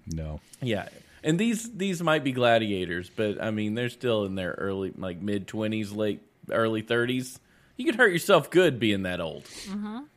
[0.06, 0.40] No.
[0.62, 0.88] Yeah.
[1.24, 5.22] And these these might be gladiators, but I mean they're still in their early like
[5.22, 7.40] mid twenties, late early thirties.
[7.78, 9.46] You could hurt yourself good being that old.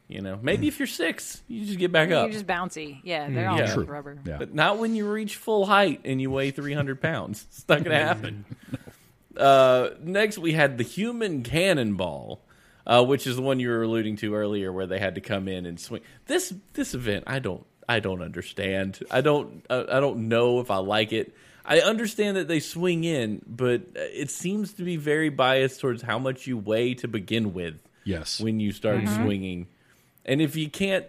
[0.08, 2.26] You know, maybe if you're six, you just get back up.
[2.26, 3.00] You're just bouncy.
[3.04, 3.72] Yeah, they're all Yeah.
[3.72, 3.84] True.
[3.84, 4.18] rubber.
[4.26, 4.36] Yeah.
[4.36, 7.46] But not when you reach full height and you weigh 300 pounds.
[7.48, 8.44] It's not going to happen.
[9.34, 12.44] Uh, next, we had the human cannonball,
[12.86, 15.48] uh, which is the one you were alluding to earlier, where they had to come
[15.48, 16.02] in and swing.
[16.26, 18.98] This this event, I don't I don't understand.
[19.10, 21.34] I don't uh, I don't know if I like it.
[21.64, 26.18] I understand that they swing in, but it seems to be very biased towards how
[26.18, 28.40] much you weigh to begin with Yes.
[28.40, 29.68] when you start swinging.
[30.24, 31.06] And if you can't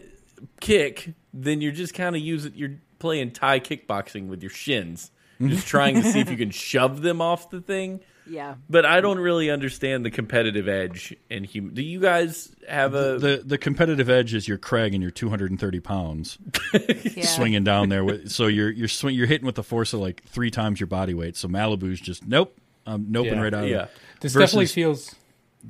[0.62, 5.10] kick, then you're just kind of using you're playing Thai kickboxing with your shins,
[5.42, 8.00] just trying to see if you can shove them off the thing.
[8.26, 8.56] Yeah.
[8.70, 11.74] but I don't really understand the competitive edge in human.
[11.74, 13.18] Do you guys have a?
[13.20, 16.38] the the competitive edge is your Craig and you're 230 pounds
[16.74, 17.26] yeah.
[17.26, 18.04] swinging down there.
[18.06, 20.88] With, so you're you're swing, you're hitting with the force of like three times your
[20.88, 21.36] body weight.
[21.36, 22.56] So Malibu's just nope,
[22.86, 23.42] I'm noping Yeah.
[23.42, 23.68] right out.
[23.68, 23.78] Yeah.
[23.84, 23.92] of it.
[24.22, 25.16] This Versus definitely feels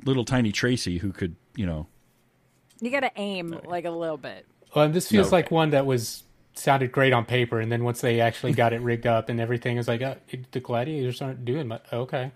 [0.04, 1.86] little tiny Tracy who could you know
[2.80, 4.46] You got to aim like a little bit.
[4.74, 5.36] well, this feels Okay.
[5.36, 6.22] like one that was
[6.56, 9.76] sounded great on paper, and then once they actually got it rigged up and everything,
[9.76, 11.82] is like uh, it, the gladiators aren't doing much.
[11.92, 12.30] Okay,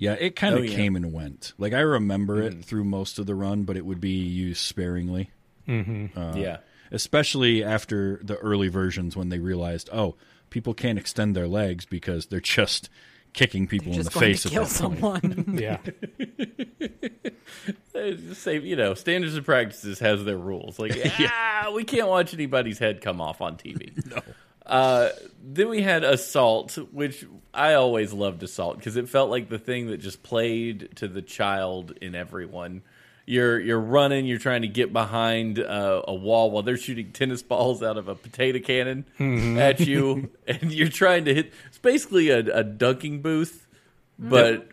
[0.00, 0.74] Yeah, it kind of Oh, yeah.
[0.76, 1.52] came and went.
[1.58, 5.30] Like I remember it through most of the run, but it would be used sparingly,
[5.66, 6.58] yeah.
[6.90, 10.16] especially after the early versions when they realized, oh,
[10.48, 12.88] people can't extend their legs because they're just
[13.34, 15.22] kicking people in the going face to at kill that point.
[15.22, 15.58] someone.
[15.60, 15.78] yeah,
[17.94, 20.78] Uh, Just say you know standards and practices has their rules.
[20.78, 23.92] Like ah, we can't watch anybody's head come off on TV.
[24.10, 24.22] no.
[24.70, 25.10] Uh,
[25.42, 29.88] then we had assault, which I always loved assault because it felt like the thing
[29.88, 32.82] that just played to the child in everyone.
[33.26, 37.42] You're you're running, you're trying to get behind uh, a wall while they're shooting tennis
[37.42, 39.04] balls out of a potato cannon
[39.58, 41.52] at you, and you're trying to hit.
[41.66, 43.66] It's basically a, a dunking booth,
[44.18, 44.68] but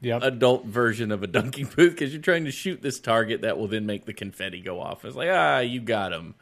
[0.00, 0.22] yep.
[0.22, 3.68] adult version of a dunking booth because you're trying to shoot this target that will
[3.68, 5.04] then make the confetti go off.
[5.04, 6.36] It's like, ah, you got him.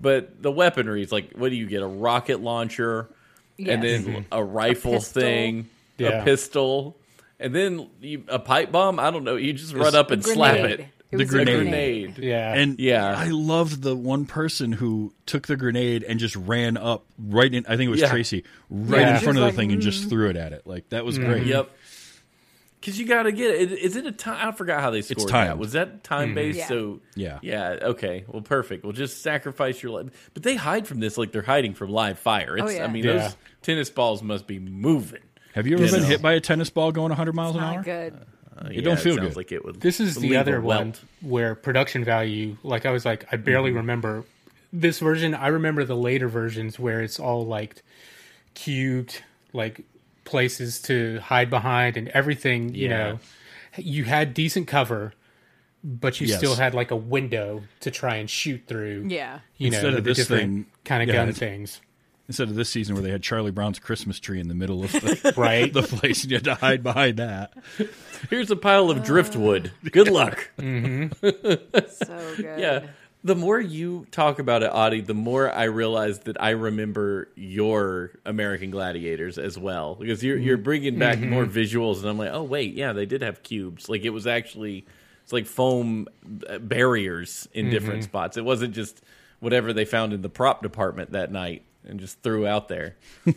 [0.00, 1.82] But the weaponry is like, what do you get?
[1.82, 3.08] A rocket launcher,
[3.58, 3.82] and Yes.
[3.82, 4.22] then mm-hmm.
[4.32, 5.22] a rifle pistol.
[5.22, 6.22] thing, Yeah.
[6.22, 6.96] a pistol,
[7.38, 8.98] and then you, a pipe bomb.
[8.98, 9.36] I don't know.
[9.36, 10.88] You just run up and slap it.
[11.12, 11.62] It The grenade.
[11.62, 12.18] Grenade.
[12.18, 13.14] yeah, And Yeah.
[13.16, 17.64] I loved the one person who took the grenade and just ran up right in.
[17.66, 18.10] I think it was Yeah.
[18.10, 19.14] Tracy, right Yeah.
[19.14, 20.08] in front Just of the like, thing and just mm.
[20.08, 20.66] threw it at it.
[20.66, 21.28] Like that was mm-hmm.
[21.30, 21.46] great.
[21.46, 21.70] Yep.
[22.84, 23.72] Because you got to get it.
[23.72, 24.46] Is it a time?
[24.46, 25.32] I forgot how they scored that.
[25.32, 25.58] timed.
[25.58, 26.58] Was that time based?
[26.58, 26.68] Yeah.
[26.68, 27.38] So Yeah.
[27.40, 27.78] yeah.
[27.80, 28.24] Okay.
[28.28, 28.84] Well, perfect.
[28.84, 30.30] Well, just sacrifice your life.
[30.34, 32.58] But they hide from this like they're hiding from live fire.
[32.58, 32.84] It's, Oh, yeah.
[32.84, 33.12] I mean, Yeah.
[33.14, 35.22] those tennis balls must be moving.
[35.54, 36.08] Have you ever You been know.
[36.08, 37.82] hit by a tennis ball going 100 miles an hour?
[37.82, 38.12] Good.
[38.56, 39.36] Uh, It don't feel sounds good.
[39.36, 39.80] Like it would.
[39.80, 40.92] This is the other a one
[41.22, 43.78] where production value, like I was like, I barely Mm-hmm.
[43.78, 44.24] remember
[44.74, 45.34] this version.
[45.34, 47.82] I remember the later versions where it's all like
[48.54, 49.22] cubed,
[49.54, 49.80] like
[50.24, 52.74] places to hide behind and everything.
[52.74, 52.96] You Yeah.
[52.98, 53.18] know,
[53.76, 55.12] you had decent cover,
[55.82, 56.38] but you Yes.
[56.38, 59.06] still had like a window to try and shoot through.
[59.08, 59.40] Yeah.
[59.58, 61.80] You know, Instead of the this different thing- kind of yeah, gun things,
[62.26, 64.90] Instead of this season where they had Charlie Brown's Christmas tree in the middle of
[64.92, 65.70] the, right?
[65.70, 67.52] the place and you had to hide behind that.
[68.30, 69.72] Here's a pile of driftwood.
[69.92, 70.50] Good luck.
[70.58, 71.12] Mm-hmm.
[71.90, 72.58] So good.
[72.58, 72.86] Yeah.
[73.24, 78.10] The more you talk about it, Audie, the more I realize that I remember your
[78.26, 80.64] American Gladiators as well, because you're you're mm-hmm.
[80.64, 81.30] bringing back mm-hmm.
[81.30, 83.88] more visuals, and I'm like, oh wait, yeah, they did have cubes.
[83.88, 84.84] Like it was actually
[85.22, 86.06] it's like foam
[86.48, 88.10] uh, barriers in different mm-hmm.
[88.10, 88.36] spots.
[88.36, 89.00] It wasn't just
[89.40, 92.96] whatever they found in the prop department that night and just threw out there.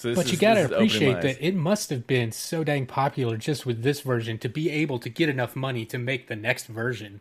[0.00, 2.06] So But is- you got to this is opening my appreciate that it must have
[2.06, 5.84] been so dang popular just with this version to be able to get enough money
[5.84, 7.20] to make the next version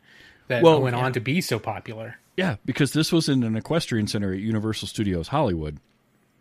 [0.49, 1.05] that Well, went yeah.
[1.05, 2.17] on to be so popular.
[2.35, 5.79] Yeah, because this was in an equestrian center at Universal Studios Hollywood.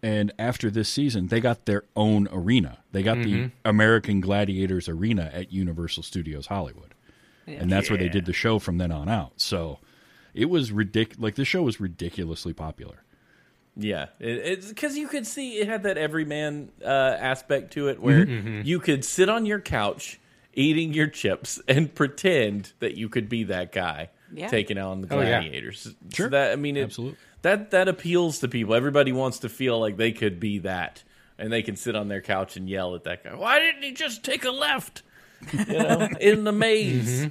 [0.03, 2.79] And after this season, they got their own arena.
[2.93, 6.95] They got the American Gladiators Arena at Universal Studios Hollywood.
[7.49, 9.33] And that's where they did the show from then on out.
[9.37, 9.79] So
[10.35, 11.21] it was ridiculous.
[11.23, 13.03] Like, the show was ridiculously popular.
[13.77, 18.01] Yeah, it, it's because you could see it had that everyman uh, aspect to it,
[18.01, 18.61] where Mm-hmm.
[18.65, 20.21] you could sit on your couch
[20.59, 24.49] eating your chips and pretend that you could be that guy Yeah.
[24.49, 25.41] taking on the Oh, yeah.
[25.41, 25.81] gladiators.
[25.81, 26.29] So Sure.
[26.31, 27.17] that I mean, it, Absolutely.
[27.43, 28.75] That that appeals to people.
[28.75, 31.05] Everybody wants to feel like they could be that,
[31.39, 33.35] and they can sit on their couch and yell at that guy.
[33.37, 35.03] Why didn't he just take a left?
[35.53, 37.21] You know, in the maze.
[37.21, 37.29] Mm-hmm.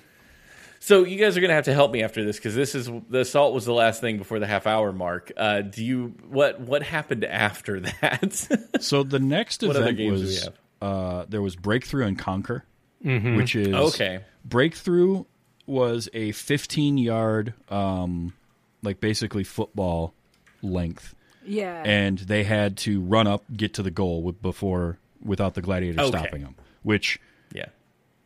[0.80, 2.90] So you guys are going to have to help me after this because this is
[3.10, 5.32] the assault was the last thing before the half hour mark.
[5.36, 8.48] Uh, do you what what happened after that?
[8.80, 10.54] So the next What other event games do we was have?
[10.82, 12.64] uh, there was Breakthrough and Conquer,
[13.04, 14.20] which is Okay.
[14.46, 15.26] Breakthrough
[15.66, 18.34] was a 15 yard, um,
[18.82, 20.14] like basically football
[20.62, 21.14] length,
[21.46, 21.84] Yeah.
[21.86, 26.02] and they had to run up, get to the goal with, before without the gladiator
[26.02, 26.10] Okay.
[26.18, 26.56] stopping them.
[26.84, 27.20] Which
[27.54, 27.66] yeah,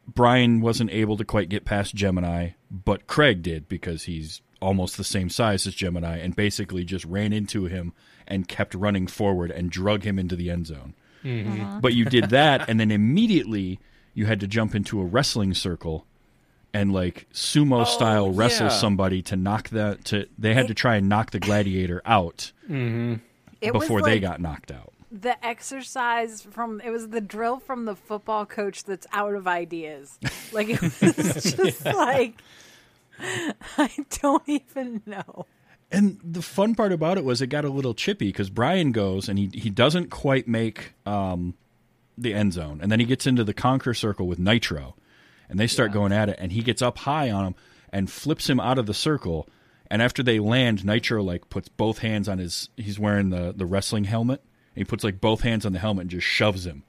[0.07, 5.03] Brian wasn't able to quite get past Gemini, but Craig did because he's almost the
[5.03, 7.93] same size as Gemini and basically just ran into him
[8.27, 10.93] and kept running forward and drug him into the end zone.
[11.81, 13.79] But you did that, and then immediately
[14.13, 16.05] you had to jump into a wrestling circle
[16.73, 18.71] and like sumo style wrestle yeah.
[18.71, 22.51] somebody to knock that to they had to try and knock the gladiator out
[23.61, 24.93] it before was they got knocked out.
[25.11, 30.17] the exercise from it was the drill from the football coach that's out of ideas.
[30.51, 32.41] Like it was just like
[33.77, 33.89] I
[34.21, 35.45] don't even know.
[35.91, 39.27] And the fun part about it was it got a little chippy because Brian goes
[39.29, 41.53] and he he doesn't quite make um
[42.17, 44.95] the end zone, and then he gets into the conquer circle with Nitro,
[45.49, 47.55] and they start going at it, and he gets up high on him
[47.91, 49.47] and flips him out of the circle.
[49.89, 52.69] And after they land, Nitro like puts both hands on his.
[52.77, 54.41] He's wearing the the wrestling helmet.
[54.73, 56.83] And he puts like both hands on the helmet and just shoves him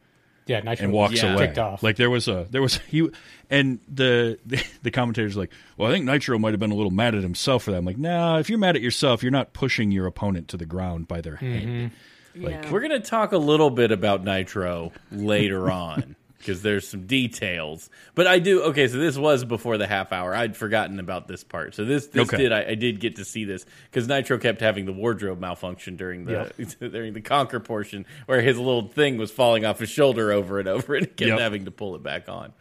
[0.47, 1.35] Yeah, Nitro and walks Yeah.
[1.35, 1.47] away.
[1.49, 1.83] kicked off.
[1.83, 3.09] Like there was a there was he
[3.51, 6.93] and the the, the commentators like, well, I think Nitro might have been a little
[6.93, 7.79] mad at himself for that.
[7.79, 10.67] I'm like, nah, if you're mad at yourself, you're not pushing your opponent to the
[10.67, 11.81] ground by their mm-hmm.
[11.83, 11.91] head.
[12.35, 12.71] Yeah.
[12.71, 17.89] We're going to talk a little bit about Nitro later on because there's some details.
[18.17, 18.89] But I do okay.
[18.89, 20.35] So this was before the half hour.
[20.35, 21.75] I'd forgotten about this part.
[21.75, 22.37] So this this Okay.
[22.37, 25.97] did I, I did get to see this because Nitro kept having the wardrobe malfunction
[25.97, 30.33] during the during the conquer portion where his little thing was falling off his shoulder
[30.33, 31.39] over and over and kept Yep.
[31.39, 32.53] having to pull it back on.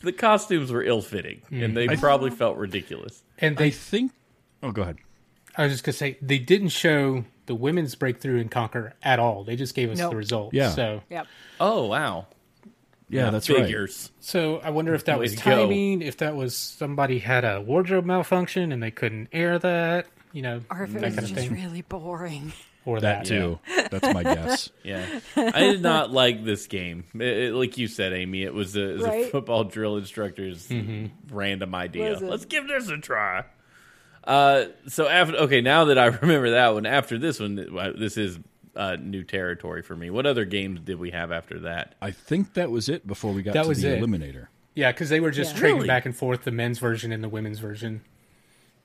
[0.00, 1.62] The costumes were ill fitting mm.
[1.64, 3.22] and they probably felt ridiculous.
[3.38, 4.12] and I they think.
[4.62, 4.96] Oh, go ahead.
[5.56, 9.44] I was just gonna say they didn't show the women's breakthrough in Conquer at all.
[9.44, 10.12] They just gave us Nope.
[10.12, 10.54] the result.
[10.54, 10.70] Yeah.
[10.70, 11.26] So Yep.
[11.60, 12.26] Oh wow,
[13.10, 13.58] Yeah, that's right.
[13.64, 14.10] figures.
[14.20, 15.50] so I wonder if that Way was to go.
[15.66, 20.40] timing, if that was somebody had a wardrobe malfunction and they couldn't air that, you
[20.40, 22.54] know, Or if it was just thing, really boring.
[22.86, 23.58] or That that, too.
[23.90, 24.70] That's my guess.
[24.82, 25.04] Yeah,
[25.36, 27.04] I did not like this game.
[27.14, 30.66] It- it- like you said, Amy, it was a, it was a football drill instructor's
[30.68, 31.06] mm-hmm.
[31.36, 32.18] random idea.
[32.18, 33.44] Let's give this a try.
[34.24, 37.56] Uh, so after okay, now that I remember that one, after this one,
[37.98, 38.38] this is
[38.76, 40.10] uh, new territory for me.
[40.10, 41.94] What other games did we have after that?
[42.00, 44.00] I think that was it before we got That to was the it.
[44.02, 44.46] Eliminator.
[44.74, 45.58] yeah, because they were just Yeah.
[45.60, 45.88] trading Really?
[45.88, 48.02] back and forth the men's version and the women's version.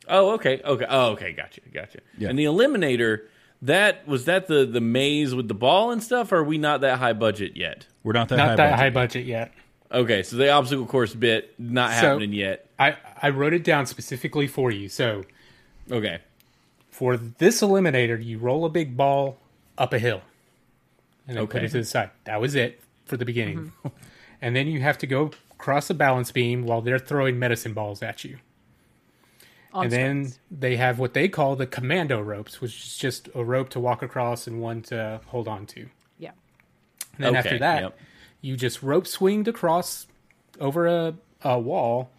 [0.09, 1.99] Oh, okay, okay, oh, okay, gotcha, gotcha.
[2.17, 2.29] Yeah.
[2.29, 3.21] And the Eliminator,
[3.61, 6.31] that was that the the maze with the ball and stuff.
[6.31, 7.87] Or are we not that high budget yet?
[8.03, 8.55] We're not that Not high.
[8.55, 8.79] that budget.
[8.79, 9.51] high budget yet.
[9.91, 12.65] Okay, so the obstacle course bit not So- happening yet.
[12.79, 14.89] I I wrote it down specifically for you.
[14.89, 15.23] So
[15.91, 16.19] Okay,
[16.89, 19.37] for this eliminator, you roll a big ball
[19.77, 20.21] up a hill,
[21.27, 22.11] and then put it to the side.
[22.25, 23.87] That was it for the beginning, mm-hmm.
[24.41, 28.03] and then you have to go cross a balance beam while they're throwing medicine balls
[28.03, 28.37] at you.
[29.73, 33.43] On and then they have what they call the commando ropes, which is just a
[33.43, 35.89] rope to walk across and one to hold on to.
[36.17, 36.31] yeah.
[37.15, 37.99] And then Okay, after that, yep.
[38.41, 40.07] You just rope swinged across
[40.59, 42.09] over a, a wall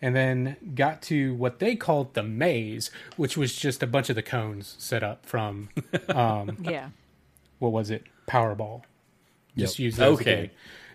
[0.00, 4.14] and then got to what they called the maze, which was just a bunch of
[4.16, 5.68] the cones set up from,
[6.08, 6.90] um, Yeah.
[7.58, 8.04] what was it?
[8.28, 8.82] Powerball.
[9.56, 9.84] Just Yep.
[9.84, 10.32] use those Okay.
[10.32, 10.50] again.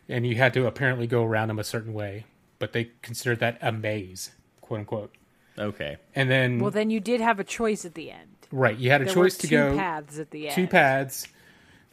[0.07, 2.25] And you had to apparently go around them a certain way,
[2.59, 5.13] but they considered that a maze, quote unquote.
[5.59, 5.97] okay.
[6.15, 8.29] And then, Well, then you did have a choice at the end.
[8.51, 10.55] right, you had a There choice were to go paths at the end.
[10.55, 11.27] two paths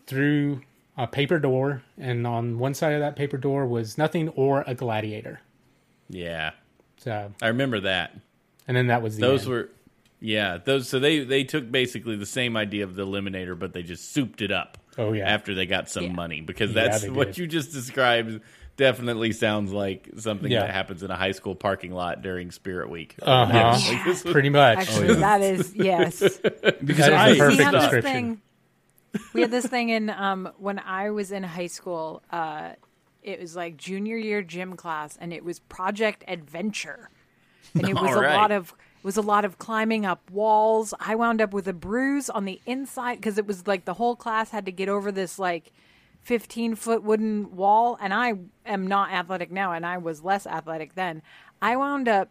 [0.07, 0.63] through
[1.03, 4.75] a paper door, and on one side of that paper door was nothing or a
[4.75, 5.41] gladiator.
[6.09, 6.51] Yeah,
[6.99, 8.17] So, I remember that.
[8.67, 9.51] and then that was the Those end.
[9.51, 9.71] were,
[10.21, 10.89] yeah, those.
[10.89, 14.43] So they they took basically the same idea of the eliminator, but they just souped
[14.43, 14.77] it up.
[14.99, 15.25] Oh, yeah.
[15.27, 16.13] after they got some Yeah.
[16.13, 17.39] money because Yeah, that's they what did.
[17.39, 18.41] you just described.
[18.77, 20.61] Definitely sounds like something Yeah.
[20.63, 23.15] that happens in a high school parking lot during Spirit Week.
[23.23, 23.51] Uh-huh.
[23.53, 24.79] Yeah, like this was- pretty much.
[24.79, 26.19] Actually, that is yes.
[26.85, 28.13] because That is I the perfect we had this description.
[28.13, 28.41] thing.
[29.35, 32.23] We had this thing in um, when I was in high school.
[32.31, 32.73] Uh,
[33.23, 37.11] it was like junior year gym class, and it was Project Adventure,
[37.75, 38.33] and it was right.
[38.33, 40.95] a lot of it was a lot of climbing up walls.
[41.01, 44.17] I wound up with a bruise on the inside because it was like the whole
[44.17, 45.73] class had to get over this like.
[46.23, 48.35] 15 foot wooden wall and I
[48.67, 51.23] am not athletic now and I was less athletic then.
[51.63, 52.29] I wound up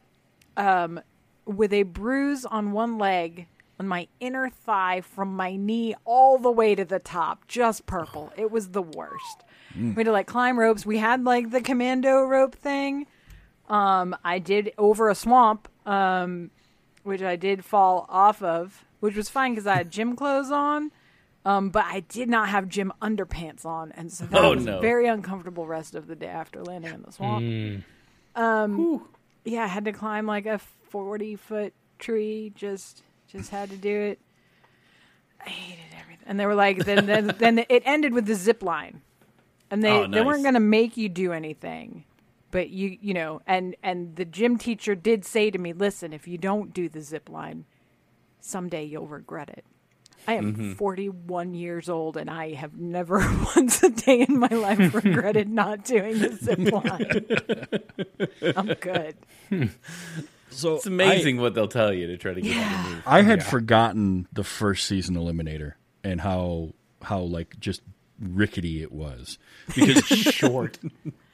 [1.46, 3.48] with a bruise on one leg
[3.80, 8.32] on my inner thigh from my knee all the way to the top, just purple.
[8.36, 9.44] It was the worst.
[9.76, 10.86] We had to like climb ropes.
[10.86, 13.08] We had like the commando rope thing.
[13.70, 16.50] Um, I did over a swamp, um,
[17.04, 20.92] which I did fall off of, which was fine because I had gym clothes on.
[21.46, 24.82] Um, but I did not have gym underpants on, and so that Oh, was no.
[24.82, 27.46] very uncomfortable rest of the day after landing in the swamp.
[28.36, 29.10] Um,
[29.46, 32.52] yeah, I had to climb like a forty foot tree.
[32.56, 34.20] Just just had to do it.
[35.46, 36.26] I hated everything.
[36.28, 39.02] And they were like, then then then it ended with the zip line,
[39.72, 42.04] and they Oh, they weren't going to make you do anything,
[42.52, 46.28] but you you know, and and the gym teacher did say to me, listen, if
[46.28, 47.66] you don't do the zip line,
[48.40, 49.66] someday you'll regret it.
[50.28, 50.74] I am Mm-hmm.
[50.74, 53.20] 41 years old and I have never
[53.56, 56.60] once a day in my life regretted not doing the zip
[58.44, 58.54] line.
[58.56, 59.16] I'm good.
[60.50, 63.04] So it's amazing what they'll tell you to try to get you to move.
[63.06, 65.74] I had forgotten the first season Eliminator
[66.04, 67.82] and how how like just
[68.20, 69.38] rickety it was
[69.74, 70.78] because short.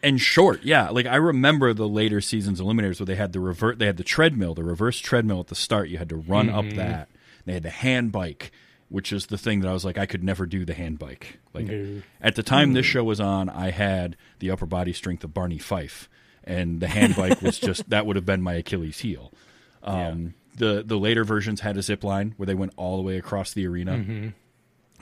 [0.03, 0.63] and short.
[0.63, 3.97] Yeah, like I remember the later seasons Eliminators where they had the revert, they had
[3.97, 5.89] the treadmill, the reverse treadmill at the start.
[5.89, 6.77] You had to run up mm-hmm.
[6.77, 7.09] that.
[7.45, 8.51] They had the hand bike,
[8.89, 11.39] which is the thing that I was like, I could never do the hand bike.
[11.53, 12.01] Like No.
[12.21, 12.89] at the time this mm.
[12.89, 16.09] show was on, I had the upper body strength of Barney Fife,
[16.45, 19.31] and the hand bike was just that would have been my Achilles heel.
[19.83, 23.17] Um, The the later versions had a zip line where they went all the way
[23.17, 24.29] across the arena, mm-hmm.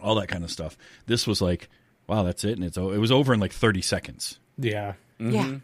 [0.01, 0.77] all that kind of stuff.
[1.05, 1.69] This was like,
[2.05, 4.39] wow, that's it, and it's it was over in like thirty seconds.
[4.57, 4.95] Yeah.
[5.19, 5.43] Yeah.
[5.43, 5.57] Mm-hmm.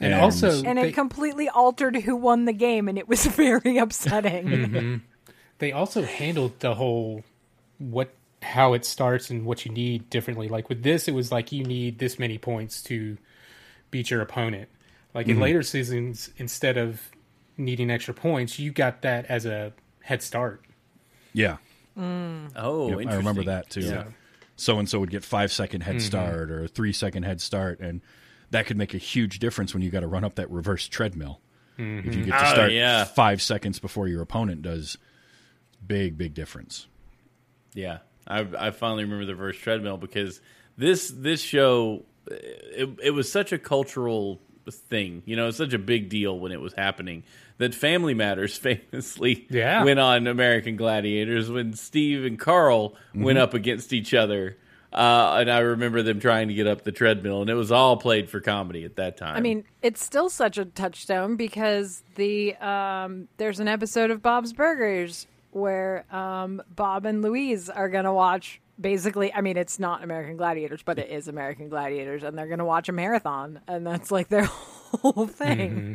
[0.00, 3.76] And, also, And they, it completely altered who won the game, and it was very
[3.76, 4.46] upsetting.
[4.46, 4.96] Mm-hmm.
[5.58, 7.22] they also handled the whole
[7.78, 10.48] what how it starts and what you need differently.
[10.48, 13.18] Like with this, it was like you need this many points to
[13.90, 14.68] beat your opponent.
[15.14, 15.42] Like in mm-hmm.
[15.42, 17.00] later seasons, instead of
[17.56, 20.64] needing extra points, you got that as a head start.
[21.32, 21.56] Yeah,
[21.98, 22.50] mm.
[22.56, 23.80] Oh, Yep, I remember that too.
[23.80, 24.04] Yeah.
[24.56, 26.06] So and so would get five second head mm-hmm.
[26.06, 28.02] start or a three second head start, and
[28.50, 31.40] that could make a huge difference when you got to run up that reverse treadmill.
[31.78, 32.22] If you mm-hmm.
[32.24, 33.04] get to Oh, start yeah.
[33.04, 34.98] five seconds before your opponent does,
[35.86, 36.86] big big difference.
[37.72, 37.98] Yeah,
[38.28, 40.40] I I finally remember the reverse treadmill because
[40.76, 44.40] this this show it, it was such a cultural
[44.70, 45.22] thing.
[45.26, 47.24] You know, it's such a big deal when it was happening
[47.58, 48.56] that Family Matters
[48.90, 49.84] famously Yeah.
[49.84, 54.56] went on American Gladiators when Steve and Carl went up against each other.
[54.92, 57.96] Uh, and I remember them trying to get up the treadmill, and it was all
[57.96, 59.36] played for comedy at that time.
[59.36, 64.52] I mean, it's still such a touchstone because the um, there's an episode of Bob's
[64.52, 68.60] Burgers where um, Bob and Louise are going to watch.
[68.80, 72.58] Basically, I mean, it's not American Gladiators, but it is American Gladiators, and they're going
[72.60, 75.70] to watch a marathon, and that's like their whole thing.
[75.70, 75.92] Mm-hmm.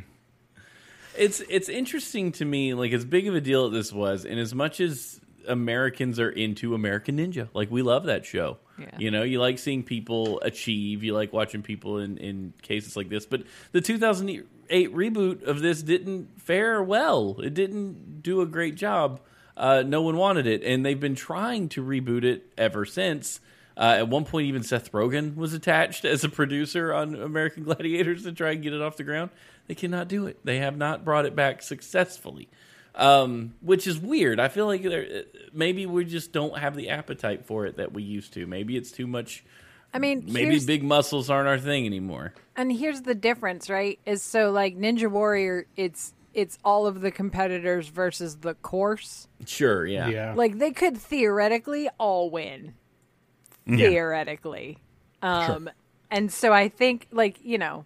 [1.18, 4.40] it's it's interesting to me like as big of a deal as this was and
[4.40, 8.88] as much as americans are into american ninja like we love that show Yeah.
[8.98, 13.08] you know you like seeing people achieve you like watching people in in cases like
[13.10, 18.76] this but the 2008 reboot of this didn't fare well it didn't do a great
[18.76, 19.22] job
[19.58, 23.40] uh, no one wanted it and they've been trying to reboot it ever since
[23.78, 28.24] uh, at one point, even Seth Rogen was attached as a producer on American Gladiators
[28.24, 29.32] to try and get it off the ground.
[29.68, 30.40] They cannot do it.
[30.44, 32.48] They have not brought it back successfully,
[32.94, 34.40] um, which is weird.
[34.40, 34.86] I feel like
[35.54, 38.46] maybe we just don't have the appetite for it that we used to.
[38.46, 39.44] Maybe it's too much.
[39.94, 42.34] I mean, Maybe big muscles aren't our thing anymore.
[42.56, 44.00] And here's the difference, right?
[44.06, 49.28] Is so like Ninja Warrior, it's it's all of the competitors versus the course.
[49.48, 50.34] Sure, yeah, Yeah.
[50.36, 52.76] Like they could theoretically all win.
[53.68, 54.78] Theoretically.
[55.22, 55.70] Um
[56.12, 57.86] and so I think like, you know,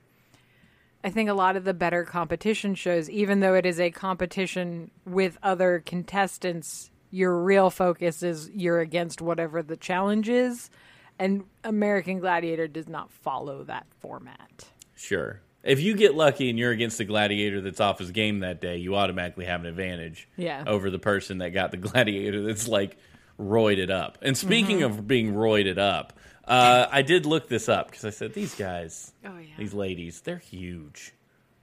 [1.04, 4.92] I think a lot of the better competition shows, even though it is a competition
[5.06, 10.70] with other contestants, your real focus is you're against whatever the challenge is.
[11.18, 14.66] And American Gladiator does not follow that format.
[14.96, 15.42] sure.
[15.64, 18.78] If you get lucky and you're against the gladiator that's off his game that day,
[18.78, 20.28] you automatically have an advantage.
[20.38, 20.64] Yeah.
[20.66, 22.98] over the person that got the gladiator that's like
[23.40, 24.18] roided up.
[24.22, 25.00] And speaking mm-hmm.
[25.00, 26.14] of being roided up,
[26.46, 29.54] uh, I did look this up because I said these guys, Oh, yeah.
[29.58, 31.14] these ladies, they're huge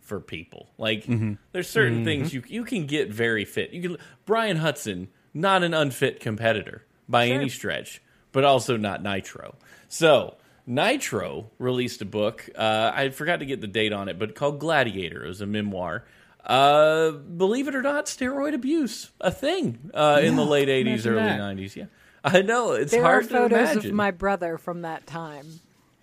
[0.00, 0.70] for people.
[0.78, 1.34] Like mm-hmm.
[1.52, 2.04] there's certain mm-hmm.
[2.04, 3.72] things you you can get very fit.
[3.72, 9.56] You can Brian Hudson, not an unfit competitor by any stretch, but also not Nitro.
[9.88, 10.36] So.
[10.66, 12.48] Nitro released a book.
[12.56, 15.24] Uh, I forgot to get the date on it, but called Gladiator.
[15.24, 16.04] It was a memoir.
[16.44, 21.16] Uh, believe it or not, steroid abuse a thing uh, in the late '80s, early
[21.22, 21.40] that.
[21.40, 21.74] '90s.
[21.76, 21.84] Yeah,
[22.24, 23.90] I know it's There are hard to photos imagine.
[23.90, 25.46] of my brother from that time,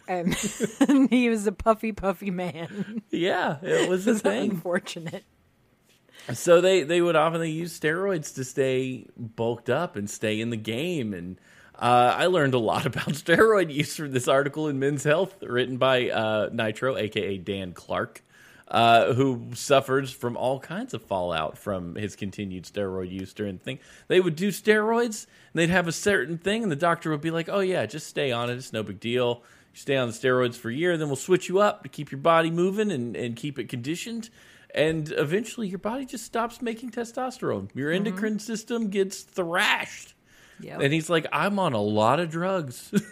[0.07, 0.33] and
[1.09, 3.03] he was a puffy, puffy man.
[3.09, 4.51] yeah, it was a thing.
[4.51, 5.23] unfortunate.
[6.33, 10.57] So they they would often use steroids to stay bulked up and stay in the
[10.57, 11.13] game.
[11.13, 11.37] And
[11.75, 15.77] uh, I learned a lot about steroid use from this article in Men's Health, written
[15.77, 18.23] by uh, Nitro, aka Dan Clark,
[18.67, 23.63] uh, who suffers from all kinds of fallout from his continued steroid use during the
[23.63, 23.79] thing.
[24.07, 27.31] They would do steroids, and they'd have a certain thing, and the doctor would be
[27.31, 28.55] like, "Oh yeah, just stay on it.
[28.55, 29.43] It's no big deal."
[29.73, 32.11] You stay on the steroids for a year, then we'll switch you up to keep
[32.11, 34.29] your body moving and, and keep it conditioned
[34.73, 37.69] and eventually your body just stops making testosterone.
[37.75, 40.15] Your endocrine system gets thrashed.
[40.61, 40.81] Yep.
[40.81, 42.91] And he's like, I'm on a lot of drugs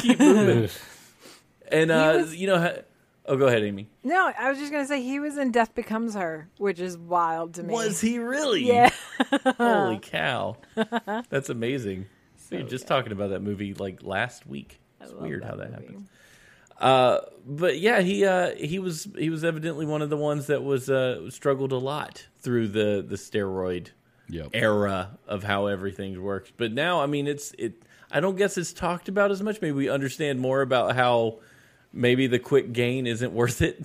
[0.00, 0.68] keep moving.
[1.68, 2.82] And uh, was- you know,
[3.26, 3.88] oh, go ahead, Amy.
[4.04, 7.54] No, I was just gonna say he was in Death Becomes Her, which is wild
[7.54, 7.72] to me.
[7.72, 8.64] Was he really?
[8.66, 8.90] Yeah.
[9.56, 10.58] Holy cow,
[11.30, 12.04] that's amazing.
[12.50, 14.78] we were just talking about that movie like last week.
[15.00, 15.84] It's love weird that how that movie.
[15.86, 16.08] happens.
[16.78, 20.62] Uh, but yeah, he uh, he was he was evidently one of the ones that
[20.62, 23.88] was uh, struggled a lot through the the steroid
[24.28, 24.50] Yep.
[24.54, 26.50] era of how everything works.
[26.56, 27.82] But now, I mean, it's it.
[28.10, 29.60] I don't guess it's talked about as much.
[29.60, 31.40] Maybe we understand more about how
[31.92, 33.84] maybe the quick gain isn't worth it.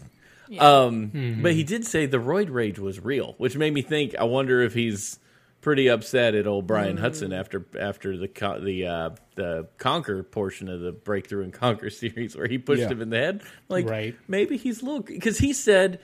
[0.58, 4.16] Um, But he did say the roid rage was real, which made me think.
[4.18, 5.20] I wonder if he's
[5.62, 10.70] pretty upset at old Brian Hudson after after the co- the uh, the Conquer portion
[10.70, 12.88] of the Breakthrough and Conquer series where he pushed Yeah.
[12.90, 13.42] him in the head.
[13.68, 14.16] Like Right.
[14.28, 16.00] maybe he's a little because he said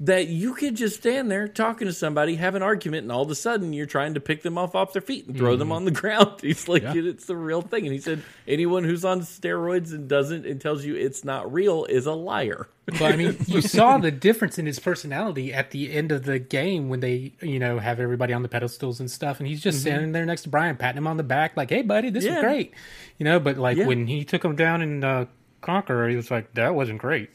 [0.00, 3.30] that you could just stand there talking to somebody, have an argument, and all of
[3.30, 5.84] a sudden you're trying to pick them off off their feet and throw them on
[5.84, 6.34] the ground.
[6.40, 6.92] He's like, Yeah.
[6.94, 7.84] it's the real thing.
[7.84, 11.84] And he said, anyone who's on steroids and doesn't and tells you it's not real
[11.86, 12.68] is a liar.
[12.86, 16.38] But I mean, you saw the difference in his personality at the end of the
[16.38, 19.80] game when they, you know, have everybody on the pedestals and stuff, and he's just
[19.80, 22.36] standing there next to Brian, patting him on the back, like, "Hey, buddy, this Yeah.
[22.36, 22.72] is great,"
[23.18, 23.40] you know.
[23.40, 23.86] But like Yeah.
[23.86, 25.26] when he took him down in uh,
[25.60, 27.28] Conqueror, he was like, "That wasn't great."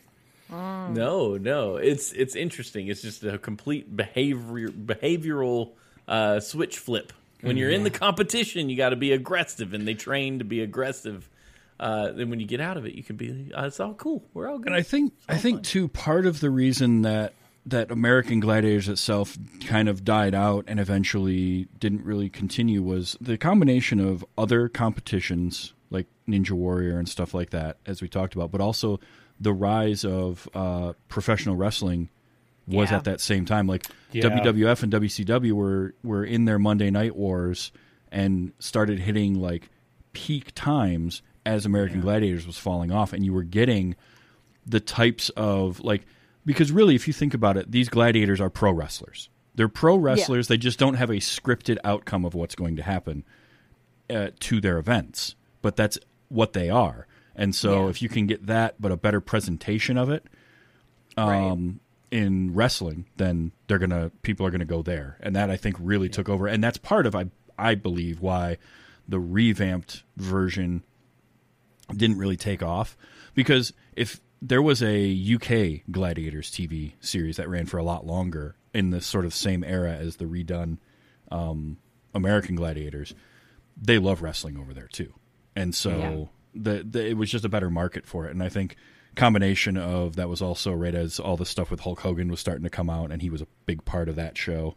[0.50, 2.88] No, no, it's it's interesting.
[2.88, 5.72] It's just a complete behavior behavioral
[6.08, 7.14] uh, switch flip.
[7.42, 10.62] When you're in the competition, you got to be aggressive, and they train to be
[10.62, 11.30] aggressive.
[11.78, 13.52] Uh, then when you get out of it, you can be.
[13.54, 14.24] Uh, it's all cool.
[14.34, 14.68] We're all good.
[14.68, 17.34] And I think I think too part of the reason that
[17.66, 23.38] that American Gladiators itself kind of died out and eventually didn't really continue was the
[23.38, 28.52] combination of other competitions like Ninja Warrior and stuff like that, as we talked about,
[28.52, 29.00] but also
[29.40, 32.10] the rise of uh, professional wrestling
[32.68, 32.98] was Yeah.
[32.98, 33.68] at that same time.
[33.68, 34.24] Like Yeah.
[34.24, 37.72] WWF and WCW were were in their Monday Night Wars
[38.12, 39.70] and started hitting like
[40.14, 43.96] peak times as American Gladiators was falling off, and you were getting
[44.66, 46.06] the types of like
[46.46, 49.30] because really, if you think about it, these gladiators are pro wrestlers.
[49.56, 50.48] They're pro wrestlers.
[50.48, 53.24] They just don't have a scripted outcome of what's going to happen
[54.10, 55.98] uh, to their events, but that's
[56.30, 57.08] what they are.
[57.36, 57.90] And so, Yeah.
[57.90, 60.26] if you can get that, but a better presentation of it,
[61.18, 61.80] um,
[62.12, 66.10] in wrestling, then they're gonna people are gonna go there, and that I think really
[66.10, 67.26] took over, and that's part of I
[67.58, 68.58] I believe why
[69.08, 70.84] the revamped version
[71.96, 72.96] didn't really take off.
[73.34, 78.56] Because if there was a UK Gladiators TV series that ran for a lot longer
[78.74, 80.78] in the sort of same era as the redone
[81.32, 81.78] um,
[82.14, 83.14] American Gladiators,
[83.80, 85.14] they love wrestling over there too,
[85.56, 88.76] and so the, the it was just a better market for it, and I think
[89.16, 92.64] combination of that was also right as all the stuff with Hulk Hogan was starting
[92.64, 94.76] to come out, and he was a big part of that show.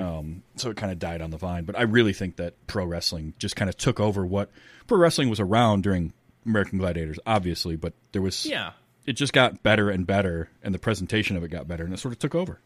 [0.00, 1.64] Um, so it kind of died on the vine.
[1.64, 4.50] But I really think that pro wrestling just kind of took over what
[4.86, 6.12] pro wrestling was around during
[6.44, 8.72] American Gladiators, obviously, but there was yeah,
[9.06, 11.98] it just got better and better, and the presentation of it got better, and it
[11.98, 12.60] sort of took over.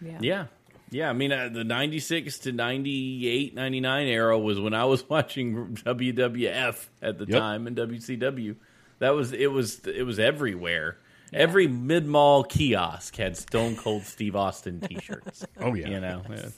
[0.00, 0.18] Yeah.
[0.20, 0.46] yeah,
[0.90, 1.10] yeah.
[1.10, 6.86] I mean, uh, the '96 to '98, '99 era was when I was watching WWF
[7.02, 7.38] at the Yep.
[7.38, 8.56] time and WCW.
[8.98, 9.48] That was it.
[9.48, 10.98] Was it was everywhere.
[11.32, 15.44] Every mid mall kiosk had Stone Cold Steve Austin T-shirts.
[15.60, 16.48] Oh yeah, you know, yeah.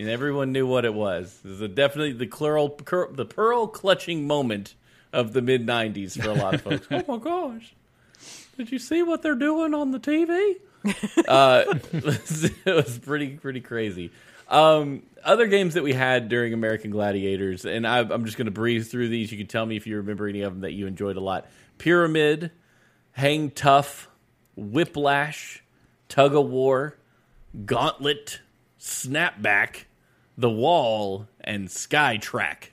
[0.00, 1.38] and everyone knew what it was.
[1.44, 4.74] It was a definitely the pearl, cur, the pearl clutching moment
[5.12, 6.86] of the mid '90s for a lot of folks.
[6.90, 7.72] oh my gosh,
[8.58, 10.56] did you see what they're doing on the TV?
[11.28, 14.10] Uh, it was pretty pretty crazy.
[14.48, 18.50] Um, other games that we had during American Gladiators, and I, I'm just going to
[18.50, 19.30] breeze through these.
[19.30, 21.46] You can tell me if you remember any of them that you enjoyed a lot.
[21.78, 22.50] Pyramid,
[23.12, 24.08] Hang Tough,
[24.56, 25.62] Whiplash,
[26.08, 26.96] Tug of War,
[27.64, 28.40] Gauntlet,
[28.80, 29.84] Snapback,
[30.36, 32.70] The Wall, and Sky Skytrack.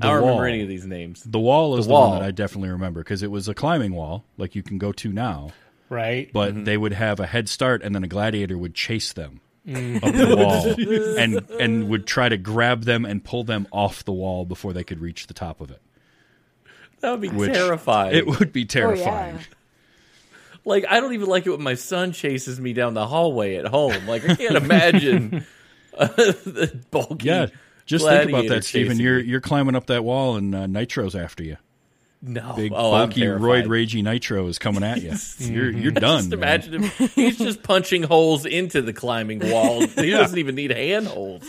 [0.00, 1.22] I don't remember any of these names.
[1.22, 3.92] The wall is The the, one that I definitely remember because it was a climbing
[3.92, 5.50] wall like you can go to now,
[5.92, 6.32] Right?
[6.32, 10.12] but they would have a head start, and then a gladiator would chase them up
[10.12, 14.44] the wall, and and would try to grab them and pull them off the wall
[14.44, 15.80] before they could reach the top of it.
[17.00, 18.16] That would be Which- terrifying.
[18.16, 19.36] It would be Oh, terrifying.
[19.36, 19.42] yeah.
[20.64, 23.66] like I don't even like it when my son chases me down the hallway at
[23.66, 24.06] home.
[24.06, 25.44] Like I can't imagine
[25.96, 27.26] uh, the bulky.
[27.28, 27.46] Yeah,
[27.86, 28.98] just think about that, Stephen.
[28.98, 31.56] You're you're climbing up that wall, and uh, Nitro's after you.
[32.22, 35.12] No, Big oh, I'm bulky roid ragey Nitro is coming at you.
[35.52, 36.18] You're you're done.
[36.18, 36.38] Just man.
[36.38, 37.08] imagine him.
[37.14, 39.80] He's just punching holes into the climbing wall.
[39.86, 41.48] He doesn't even need handholds.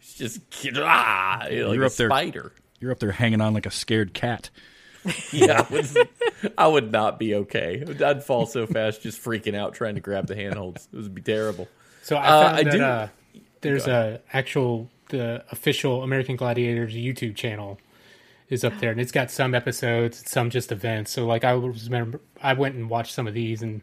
[0.00, 0.40] He's just
[0.76, 2.08] ah, like You're a up there.
[2.08, 2.52] spider.
[2.80, 4.50] You're up there hanging on like a scared cat.
[5.32, 6.08] Yeah, I would,
[6.58, 7.84] I would not be okay.
[8.04, 10.86] I'd fall so fast, just freaking out, trying to grab the handholds.
[10.92, 11.66] It would be terrible.
[12.02, 13.08] So I Uh, I that do- uh,
[13.62, 17.78] there's a actual the official American Gladiators YouTube channel
[18.48, 21.10] is up there, and it's got some episodes, some just events.
[21.12, 23.82] So like I was remember, I went and watched some of these and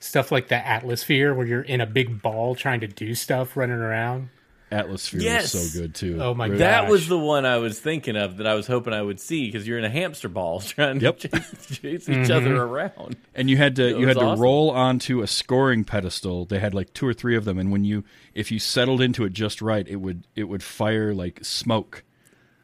[0.00, 3.76] stuff like the Atlasphere, where you're in a big ball trying to do stuff, running
[3.76, 4.30] around.
[4.70, 5.54] Atlasphere Yes.
[5.54, 6.18] is so good too.
[6.20, 6.58] Oh, my God.
[6.58, 9.46] That was the one I was thinking of that I was hoping I would see
[9.46, 11.18] because you're in a hamster ball trying to Yep.
[11.18, 12.32] chase, chase each mm-hmm.
[12.32, 13.16] other around.
[13.34, 16.44] And you had to you was had to roll onto a scoring pedestal.
[16.44, 18.04] They had like two or three of them, and when you
[18.34, 22.04] if you settled into it just right, it would it would fire like smoke,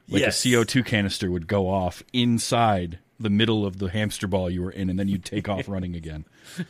[0.09, 0.44] like Yes.
[0.44, 4.62] a CO two canister would go off inside the middle of the hamster ball you
[4.62, 6.24] were in, and then you'd take off running again.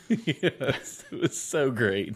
[0.09, 2.14] yes, it was so great.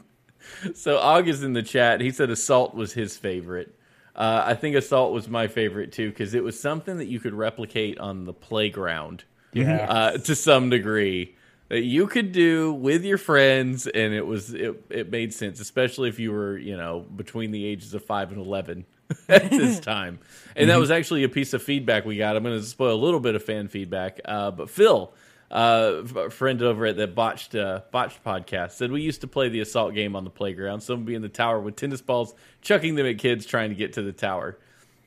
[0.75, 3.75] So August in the chat, he said Assault was his favorite.
[4.15, 7.35] Uh, I think Assault was my favorite too because it was something that you could
[7.35, 9.87] replicate on the playground Yeah.
[9.89, 11.35] uh, to some degree
[11.69, 16.09] that you could do with your friends, and it was it, it made sense, especially
[16.09, 18.87] if you were you know between the ages of five and eleven
[19.29, 20.19] at this time.
[20.57, 22.37] And that was actually a piece of feedback we got.
[22.37, 25.13] I'm going to spoil a little bit of fan feedback, uh, but Phil.
[25.51, 29.49] Uh, a friend over at the botched uh, botched podcast said we used to play
[29.49, 30.83] the assault game on the playground.
[30.83, 33.95] Someone be in the tower with tennis balls, chucking them at kids trying to get
[33.95, 34.59] to the tower.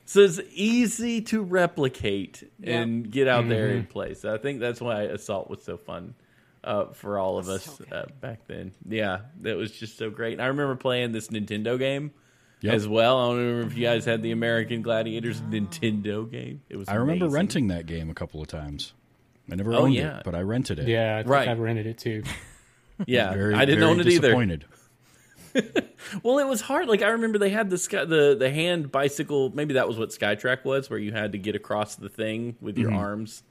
[0.04, 4.14] So it's easy to replicate and get out there and play.
[4.14, 6.14] So I think that's why Assault was so fun
[6.64, 8.72] uh, for all of us uh, back then.
[8.88, 10.34] Yeah, that was just so great.
[10.34, 12.10] And I remember playing this Nintendo game
[12.62, 12.74] Yep.
[12.74, 13.18] as well.
[13.18, 16.62] I don't remember if you guys had the American Gladiators Nintendo game.
[16.68, 16.88] It was.
[16.88, 17.34] I remember amazing.
[17.34, 18.92] renting that game a couple of times.
[19.50, 20.18] I never Oh, owned yeah.
[20.18, 20.86] it, but I rented it.
[20.88, 21.48] yeah, I think Right.
[21.48, 22.22] I rented it too.
[23.06, 24.20] Yeah, Very, I didn't very own it either.
[24.20, 24.64] disappointed.
[26.22, 26.88] Well, it was hard.
[26.88, 29.50] Like I remember they had the sky, the the hand bicycle.
[29.54, 32.76] Maybe that was what Skytrack was, where you had to get across the thing with
[32.78, 32.98] your mm-hmm.
[32.98, 33.42] arms.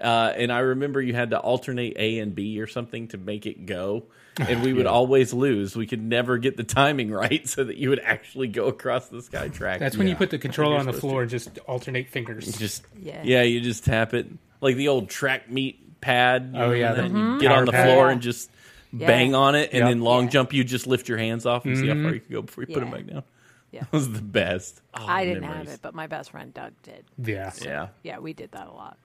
[0.00, 3.46] Uh, and I remember you had to alternate A and B or something to make
[3.46, 4.04] it go.
[4.36, 5.76] And we would always lose.
[5.76, 9.22] We could never get the timing right, so that you would actually go across the
[9.22, 9.78] sky track.
[9.78, 12.50] That's when you put the controller on the supposed floor and just alternate fingers.
[12.58, 13.20] just Yeah.
[13.22, 13.42] yeah.
[13.42, 14.26] you just tap it
[14.60, 16.50] like the old track meet pad.
[16.52, 17.86] you Oh, know, yeah, that the you get power on the pad.
[17.86, 18.50] floor and just
[18.92, 19.06] Yeah.
[19.06, 19.88] bang on it, and Yep.
[19.88, 20.30] then long Yeah.
[20.30, 20.52] jump.
[20.52, 22.02] You just lift your hands off and see how Mm-hmm.
[22.04, 23.22] far you can go before you put them back down.
[23.70, 23.80] Yeah.
[23.90, 24.80] That was the best.
[24.94, 25.66] Oh, I didn't memories.
[25.68, 27.04] have it, but my best friend Doug did.
[27.22, 27.52] Yeah.
[27.62, 27.88] Yeah.
[28.02, 28.96] Yeah, we did that a lot.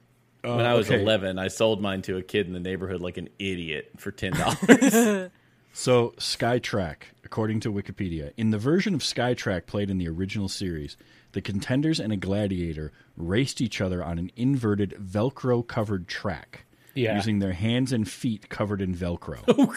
[0.44, 1.02] Uh, when I was okay.
[1.02, 5.32] 11, I sold mine to a kid in the neighborhood like an idiot for $10.
[5.72, 10.98] So, Skytrack, according to Wikipedia, in the version of Skytrack played in the original series,
[11.34, 16.66] the contenders and a gladiator raced each other on an inverted Velcro covered track.
[16.96, 17.16] Yeah.
[17.16, 19.42] Using their hands and feet covered in Velcro.
[19.48, 19.68] oh,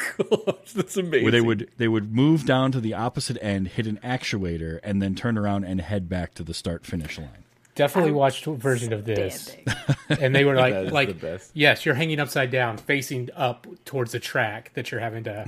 [0.51, 1.23] gosh, that's amazing.
[1.23, 5.01] where they would they would move down to the opposite end, hit an actuator, and
[5.01, 7.42] then turn around and head back to the start finish line.
[7.75, 9.57] Definitely watched a version of this,
[10.11, 11.51] and they were like, like, best.
[11.55, 15.47] yes, you're hanging upside down, facing up towards the track that you're having to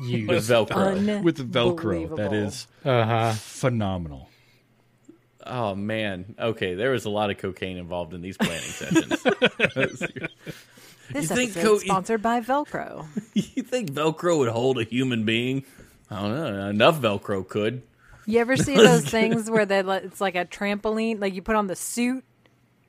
[0.00, 0.48] use With use.
[0.48, 1.22] Velcro.
[1.24, 2.16] With Velcro.
[2.16, 3.32] that is Uh huh.
[3.32, 4.28] phenomenal.
[5.44, 6.36] Oh, man.
[6.38, 9.24] Okay, there was a lot of cocaine involved in these planning sessions.
[11.12, 13.04] This You think episode co- sponsored by Velcro.
[13.34, 15.64] you think Velcro would hold a human being?
[16.08, 16.68] I don't know.
[16.68, 17.82] Enough Velcro could.
[18.26, 21.56] You ever see those things where they let- it's like a trampoline, like you put
[21.56, 22.24] on the suit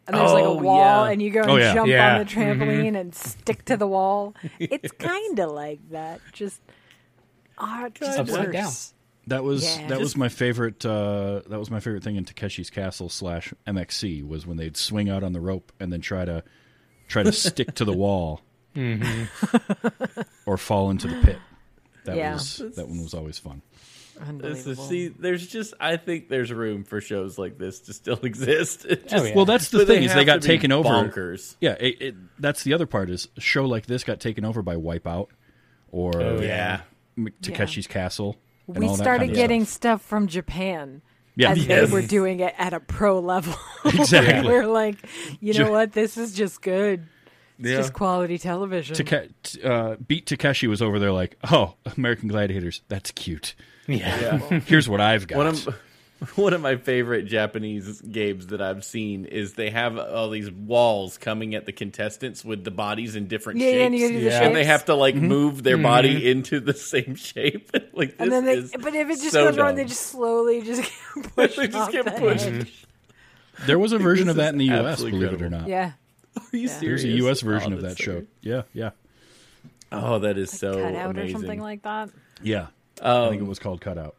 [0.08, 1.12] and there's like a Oh, wall yeah.
[1.12, 1.74] and you go and Oh, yeah.
[1.74, 2.14] jump Yeah.
[2.14, 4.34] on the trampoline and stick to the wall.
[4.60, 6.60] It's kind of like that, just
[7.58, 8.54] uh, just Upside worse.
[8.54, 8.72] down.
[9.28, 9.88] That was Yeah.
[9.90, 10.84] that was my favorite.
[10.86, 15.10] Uh, that was my favorite thing in Takeshi's Castle slash MXC was when they'd swing
[15.10, 16.44] out on the rope and then try to
[17.08, 18.42] try to stick to the wall
[20.46, 21.38] or fall into the pit.
[22.06, 22.34] That Yeah.
[22.34, 23.62] was that one was always fun.
[24.34, 28.20] This is, see, there's just, I think there's room for shows like this to still
[28.24, 28.86] exist.
[28.86, 29.36] It Oh, yeah.
[29.36, 30.90] Well, that's the but thing is they got taken over.
[30.90, 31.56] Bonkers.
[31.62, 34.62] Yeah, it, it, that's the other part is a show like this got taken over
[34.62, 35.28] by Wipeout
[35.92, 36.82] or Oh, Yeah.
[37.18, 38.38] M- Takeshi's Castle.
[38.68, 40.02] and we all that started kind of getting stuff.
[40.02, 41.02] stuff from Japan.
[41.36, 41.52] Yeah.
[41.52, 41.88] as Yes.
[41.90, 43.56] they were doing it at a pro level.
[43.86, 44.48] Exactly.
[44.52, 44.98] we're like,
[45.40, 45.94] you know what?
[45.94, 47.08] This is just good.
[47.58, 47.78] It's Yeah.
[47.78, 48.96] just quality television.
[48.96, 49.30] Take-
[49.64, 53.56] uh, Beat Takeshi was over there like, oh, American Gladiators, that's cute.
[53.88, 54.20] Yeah.
[54.50, 54.60] Yeah.
[54.66, 55.38] Here's what I've got.
[55.38, 55.76] One of
[56.36, 61.18] one of my favorite Japanese games that I've seen is they have all these walls
[61.18, 64.20] coming at the contestants with the bodies in different Yeah, yeah, shapes, and you gotta
[64.20, 65.28] do the and they have to like mm-hmm.
[65.28, 66.28] move their body mm-hmm.
[66.28, 67.72] into the same shape.
[67.94, 70.02] like this and then they, is but if it just so goes wrong, they just
[70.08, 72.46] slowly just get pushed They just off get the pushed.
[72.46, 72.54] edge.
[72.54, 73.66] Mm-hmm.
[73.66, 75.68] there was a version of that in the U.S., absolutely believe it or not.
[75.68, 75.94] Yeah,
[76.38, 76.68] Are you Yeah.
[76.68, 77.02] serious?
[77.02, 77.42] There's a U.S.
[77.42, 78.14] version Oh, of that so show.
[78.20, 78.28] good.
[78.42, 78.92] Yeah, yeah,
[79.92, 81.30] Oh, that is so cut out amazing.
[81.36, 82.10] or something like that.
[82.44, 82.68] yeah.
[83.02, 84.16] I think Um, it was called Cutout.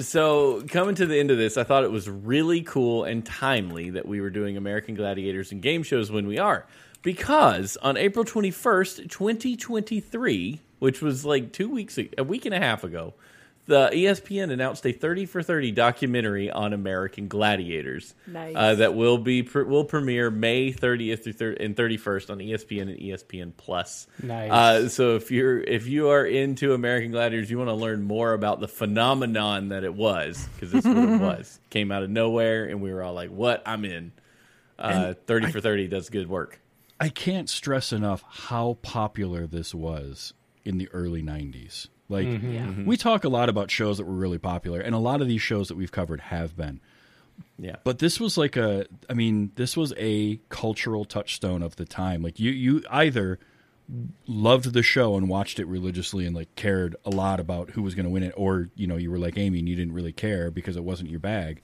[0.00, 3.90] So, coming to the end of this, I thought it was really cool and timely
[3.90, 6.64] that we were doing American Gladiators and game shows when we are.
[7.02, 12.84] Because on April 21st, 2023, which was like two weeks, a week and a half
[12.84, 13.12] ago,
[13.66, 18.14] the ESPN announced a 30 for 30 documentary on American Gladiators.
[18.26, 18.54] Nice.
[18.56, 22.98] Uh, that will be will premiere May 30th through thir- and 31st on ESPN and
[22.98, 24.06] ESPN Plus.
[24.22, 24.50] Nice.
[24.50, 28.32] Uh, so if you're if you are into American Gladiators, you want to learn more
[28.32, 31.60] about the phenomenon that it was because that's what it was.
[31.70, 33.62] Came out of nowhere, and we were all like, "What?
[33.64, 34.12] I'm in."
[34.78, 36.58] Uh, Thirty for thirty does good work.
[36.98, 40.34] I can't stress enough how popular this was
[40.64, 41.88] in the early 90s.
[42.12, 42.84] Like, mm-hmm, mm-hmm.
[42.84, 45.42] we talk a lot about shows that were really popular, and a lot of these
[45.42, 46.80] shows that we've covered have been.
[47.58, 51.84] Yeah, But this was like a, I mean, this was a cultural touchstone of the
[51.84, 52.22] time.
[52.22, 53.38] Like, you, you either
[54.26, 57.94] loved the show and watched it religiously and like cared a lot about who was
[57.94, 60.12] going to win it, or, you know, you were like Amy and you didn't really
[60.12, 61.62] care because it wasn't your bag.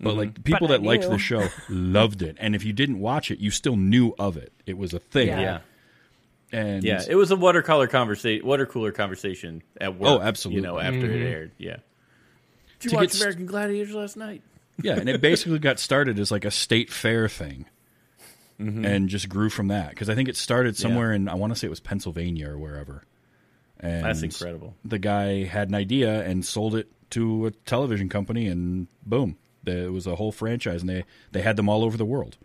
[0.00, 0.18] But mm-hmm.
[0.18, 3.38] like people But that liked the show loved it, and if you didn't watch it,
[3.38, 4.52] you still knew of it.
[4.66, 5.28] It was a thing.
[5.28, 5.40] Yeah.
[5.40, 5.58] Yeah.
[6.54, 10.08] And Yeah, it was a watercolor conversation, water cooler conversation at work.
[10.10, 10.62] Oh, absolutely.
[10.62, 11.52] You know, after it aired.
[11.58, 11.76] Yeah.
[12.80, 14.42] Did you watch get st- American Gladiators last night?
[14.82, 17.66] yeah, and it basically got started as like a state fair thing,
[18.60, 18.84] Mm-hmm.
[18.84, 19.90] and just grew from that.
[19.90, 22.56] Because I think it started somewhere in I want to say it was Pennsylvania or
[22.58, 23.02] wherever.
[23.80, 24.74] And That's incredible.
[24.84, 29.90] The guy had an idea and sold it to a television company, and boom, there
[29.90, 32.36] was a whole franchise, and they they had them all over the world.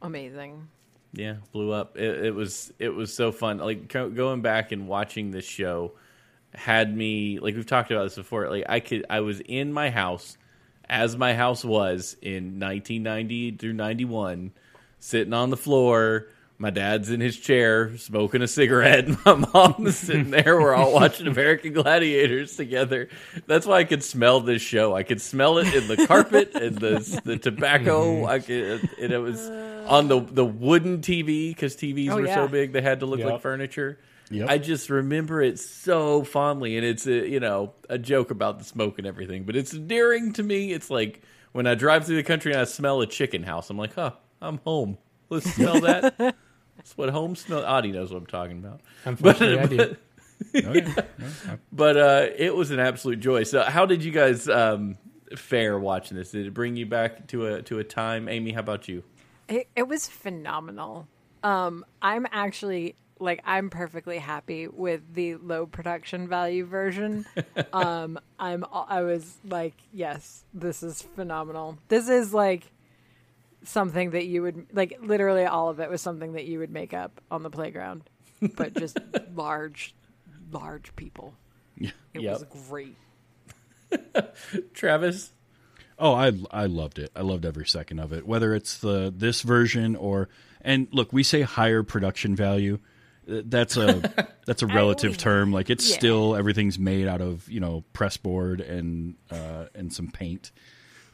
[0.00, 0.68] Amazing.
[1.12, 1.96] Yeah, blew up.
[1.96, 3.58] It, it was it was so fun.
[3.58, 5.92] Like go- going back and watching this show
[6.54, 8.48] had me like we've talked about this before.
[8.48, 10.38] Like I could I was in my house
[10.88, 14.52] as my house was in 1990 through 91,
[15.00, 16.28] sitting on the floor.
[16.62, 19.08] My dad's in his chair smoking a cigarette.
[19.26, 20.60] My mom's sitting there.
[20.60, 23.08] We're all watching American Gladiators together.
[23.48, 24.94] That's why I could smell this show.
[24.94, 28.04] I could smell it in the carpet and the the tobacco.
[28.18, 28.26] Mm-hmm.
[28.26, 29.40] I could, and it was
[29.88, 32.36] on the the wooden TV because TVs Oh, were yeah.
[32.36, 33.28] so big they had to look Yep.
[33.28, 33.98] like furniture.
[34.30, 34.48] Yep.
[34.48, 38.64] I just remember it so fondly, and it's a, you know a joke about the
[38.64, 40.72] smoke and everything, but it's endearing to me.
[40.72, 43.76] It's like when I drive through the country and I smell a chicken house, I'm
[43.78, 44.98] like, huh, I'm home.
[45.28, 46.36] Let's smell that.
[46.76, 47.64] That's what home smell.
[47.64, 48.80] Audie knows what I'm talking about.
[49.04, 49.96] Unfortunately, I do.
[50.66, 51.02] Oh, yeah.
[51.72, 53.44] But uh, it was an absolute joy.
[53.44, 54.96] So, how did you guys um,
[55.36, 56.32] fare watching this?
[56.32, 58.28] Did it bring you back to a to a time?
[58.28, 59.04] Amy, how about you?
[59.48, 61.06] It, it was phenomenal.
[61.42, 67.24] Um, I'm actually like I'm perfectly happy with the low production value version.
[67.72, 71.78] um, I'm I was like, yes, this is phenomenal.
[71.88, 72.72] This is like
[73.64, 74.98] something that you would like.
[75.02, 78.02] Literally, all of it was something that you would make up on the playground,
[78.56, 78.98] but just
[79.34, 79.94] large,
[80.50, 81.34] large people.
[81.78, 82.32] It Yep.
[82.32, 82.96] was great.
[84.74, 85.32] Travis?
[85.98, 87.10] Oh, I I loved it.
[87.14, 88.26] I loved every second of it.
[88.26, 90.28] Whether it's the this version or
[90.60, 92.78] and look, we say higher production value.
[93.30, 95.52] Uh, That's a that's a relative term.
[95.52, 95.96] Like it's Yeah.
[95.96, 100.50] still everything's made out of you know press board and uh, and some paint.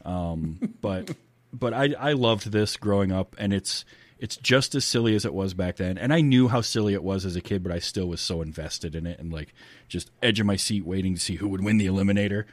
[0.05, 1.11] Um, but
[1.53, 3.85] but I I loved this growing up, and it's
[4.19, 5.97] it's just as silly as it was back then.
[5.97, 8.41] And I knew how silly it was as a kid, but I still was so
[8.41, 9.53] invested in it and like
[9.87, 12.43] just edge of my seat, waiting to see who would win the eliminator.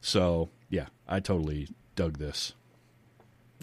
[0.00, 2.54] So yeah, I totally dug this.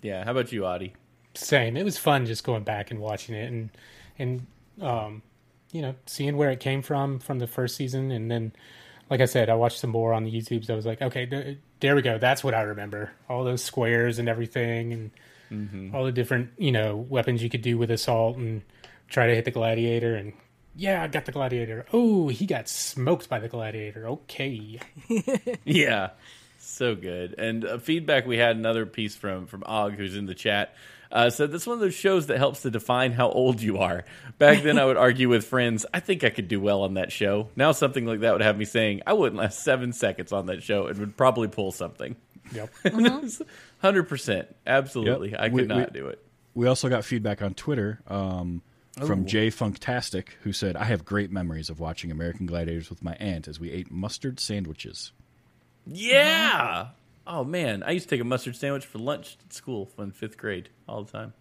[0.01, 0.23] Yeah.
[0.23, 0.95] How about you, Audie?
[1.35, 1.75] Same.
[1.75, 3.69] It was fun just going back and watching it and
[4.17, 4.47] and
[4.81, 5.21] um,
[5.71, 8.53] you know seeing where it came from from the first season, and then
[9.09, 10.69] like I said, I watched some more on the YouTubes.
[10.69, 12.17] I was like, okay, th- there we go.
[12.17, 13.11] That's what I remember.
[13.27, 15.11] All those squares and everything, and
[15.95, 18.61] all the different you know weapons you could do with assault and
[19.07, 20.33] try to hit the gladiator and.
[20.75, 21.85] Yeah, I got the gladiator.
[21.91, 24.07] Oh, he got smoked by the gladiator.
[24.07, 24.79] Okay.
[25.65, 26.11] Yeah,
[26.57, 27.35] so good.
[27.37, 30.73] And uh, feedback we had another piece from from Og, who's in the chat,
[31.11, 34.05] uh, said that's one of those shows that helps to define how old you are.
[34.37, 37.11] Back then, I would argue with friends, I think I could do well on that
[37.11, 37.49] show.
[37.55, 40.61] Now, something like that would have me saying I wouldn't last seven seconds on that
[40.63, 42.15] show and would probably pull something.
[42.53, 42.73] Yep.
[43.81, 45.39] Hundred percent, absolutely, Yep.
[45.39, 46.23] I could We- not we- do it.
[46.55, 48.61] We also got feedback on Twitter um,
[49.05, 53.13] from Jay Funktastic, who said, "I have great memories of watching American Gladiators with my
[53.13, 55.11] aunt as we ate mustard sandwiches."
[55.85, 56.87] Yeah.
[57.31, 60.35] Oh man, I used to take a mustard sandwich for lunch at school in fifth
[60.35, 61.33] grade all the time.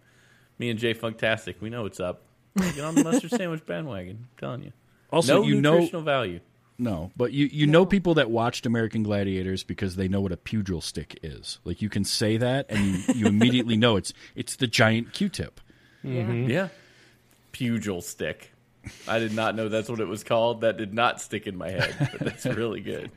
[0.59, 2.21] Me and Jay Funktastic, we know what's up.
[2.55, 4.17] Get on the mustard sandwich bandwagon.
[4.17, 4.71] I'm telling you.
[5.11, 6.41] Also, no you know, nutritional value.
[6.77, 10.37] no, but you you know people that watched American Gladiators because they know what a
[10.37, 11.57] pugil stick is.
[11.63, 15.59] Like you can say that, and you, you immediately know it's it's the giant Q-tip.
[16.05, 16.51] Mm-hmm.
[16.51, 16.67] Yeah.
[17.51, 18.53] Pugil stick.
[19.07, 20.61] I did not know that's what it was called.
[20.61, 23.09] That did not stick in my head, but that's really good.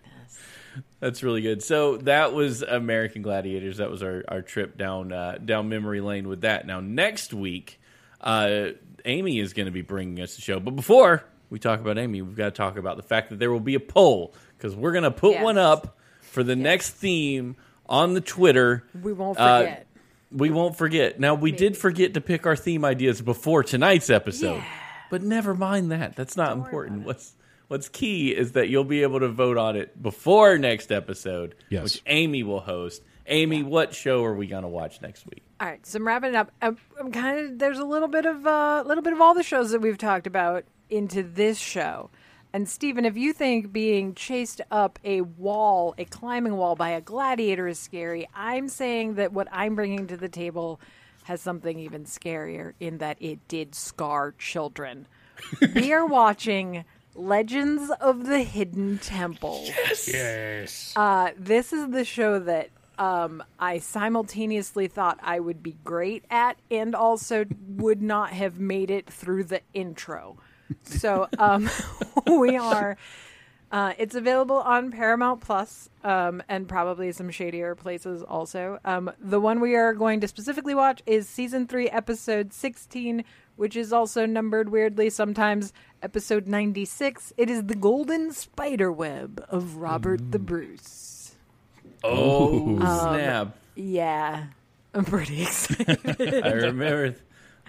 [1.00, 1.62] That's really good.
[1.62, 3.78] So that was American Gladiators.
[3.78, 6.66] That was our, our trip down uh, down memory lane with that.
[6.66, 7.80] Now next week,
[8.20, 8.68] uh,
[9.04, 10.60] Amy is going to be bringing us the show.
[10.60, 13.50] But before we talk about Amy, we've got to talk about the fact that there
[13.50, 15.44] will be a poll because we're going to put Yes.
[15.44, 17.56] one up for the next theme
[17.86, 18.84] on the Twitter.
[19.02, 19.86] We won't Uh, forget.
[20.30, 21.20] We won't forget.
[21.20, 24.64] Now we did forget to pick our theme ideas before tonight's episode, Yeah.
[25.10, 26.16] but never mind that.
[26.16, 27.04] That's not worry important.
[27.04, 27.34] What's
[27.72, 31.82] What's key is that you'll be able to vote on it before next episode, Yes.
[31.82, 33.02] which Amy will host.
[33.26, 35.42] Amy, what show are we going to watch next week?
[35.58, 36.52] All right, so I'm wrapping it up.
[36.60, 39.32] I'm, I'm kind of there's a little bit of a uh, little bit of all
[39.32, 42.10] the shows that we've talked about into this show.
[42.52, 47.00] And Stephen, if you think being chased up a wall, a climbing wall by a
[47.00, 50.78] gladiator is scary, I'm saying that what I'm bringing to the table
[51.22, 55.08] has something even scarier in that it did scar children.
[55.74, 59.64] we are watching Legends of the Hidden Temple.
[60.06, 60.94] Yes.
[60.96, 66.58] Uh, this is the show that um, I simultaneously thought I would be great at,
[66.70, 70.36] and also would not have made it through the intro.
[70.84, 71.68] So um,
[72.26, 72.96] we are.
[73.70, 78.78] Uh, it's available on Paramount Plus, um, and probably some shadier places also.
[78.84, 83.24] Um, the one we are going to specifically watch is season three, episode sixteen,
[83.56, 85.72] which is also numbered weirdly sometimes
[86.02, 87.32] episode ninety six.
[87.36, 91.34] It is the Golden Spider Web of Robert the Bruce.
[92.04, 93.56] Oh, Um, snap.
[93.74, 94.44] Yeah,
[94.94, 96.44] I'm pretty excited.
[96.44, 97.14] I remember.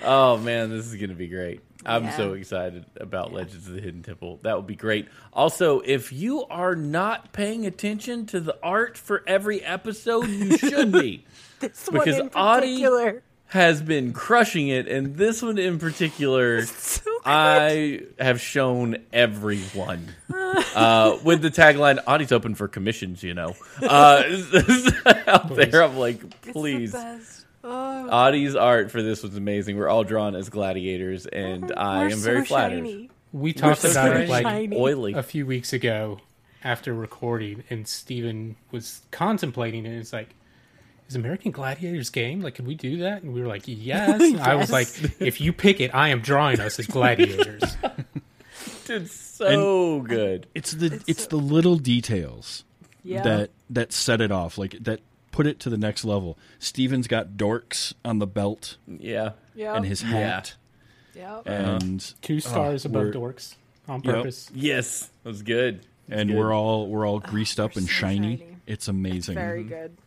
[0.01, 1.61] Oh man, this is gonna be great.
[1.85, 2.17] I'm Yeah.
[2.17, 4.39] so excited about Legends of the Hidden Temple.
[4.43, 5.07] That would be great.
[5.33, 10.91] Also, if you are not paying attention to the art for every episode, you should
[10.93, 11.25] be.
[11.59, 13.23] this Because one in Audie- particular.
[13.53, 17.09] Has been crushing it, and this one in particular, So.
[17.23, 20.07] I have shown everyone
[20.75, 24.23] uh, with the tagline "Audie's open for commissions." You know, uh,
[25.27, 26.91] out there, I'm like, please.
[26.93, 27.45] best.
[27.63, 29.77] Oh, Audie's art for this was amazing.
[29.77, 32.77] We're all drawn as gladiators, and I we're am very flattered.
[32.79, 33.09] shiny.
[33.31, 34.23] We talked so about shiny.
[34.25, 34.77] it like Shiny.
[34.77, 35.13] Oily.
[35.13, 36.19] a few weeks ago
[36.63, 39.89] after recording, and Stephen was contemplating it.
[39.89, 40.29] And it's like,
[41.09, 42.41] is American Gladiators game?
[42.41, 43.23] Like, can we do that?
[43.23, 44.21] And we were like, yes.
[44.21, 44.87] And I was like,
[45.21, 47.63] if you pick it, I am drawing us as gladiators.
[48.87, 50.47] It's so good.
[50.53, 52.63] It's the It's it's, so- the little details
[53.03, 53.21] Yeah.
[53.23, 54.99] that that set it off, like that
[55.31, 56.37] put it to the next level.
[56.59, 59.31] Stephen's got dorks on the belt Yeah.
[59.55, 59.75] yeah.
[59.75, 60.55] and his hat,
[61.15, 61.39] yeah.
[61.45, 63.55] and Two uh, stars Oh, above dorks
[63.87, 64.13] on Yep.
[64.15, 64.51] purpose.
[64.53, 65.79] Yes, that was good.
[66.09, 66.37] That's and good.
[66.37, 68.37] we're all we're all greased oh, up and so shiny.
[68.37, 68.57] shiny.
[68.67, 69.35] It's amazing.
[69.35, 69.97] Very good.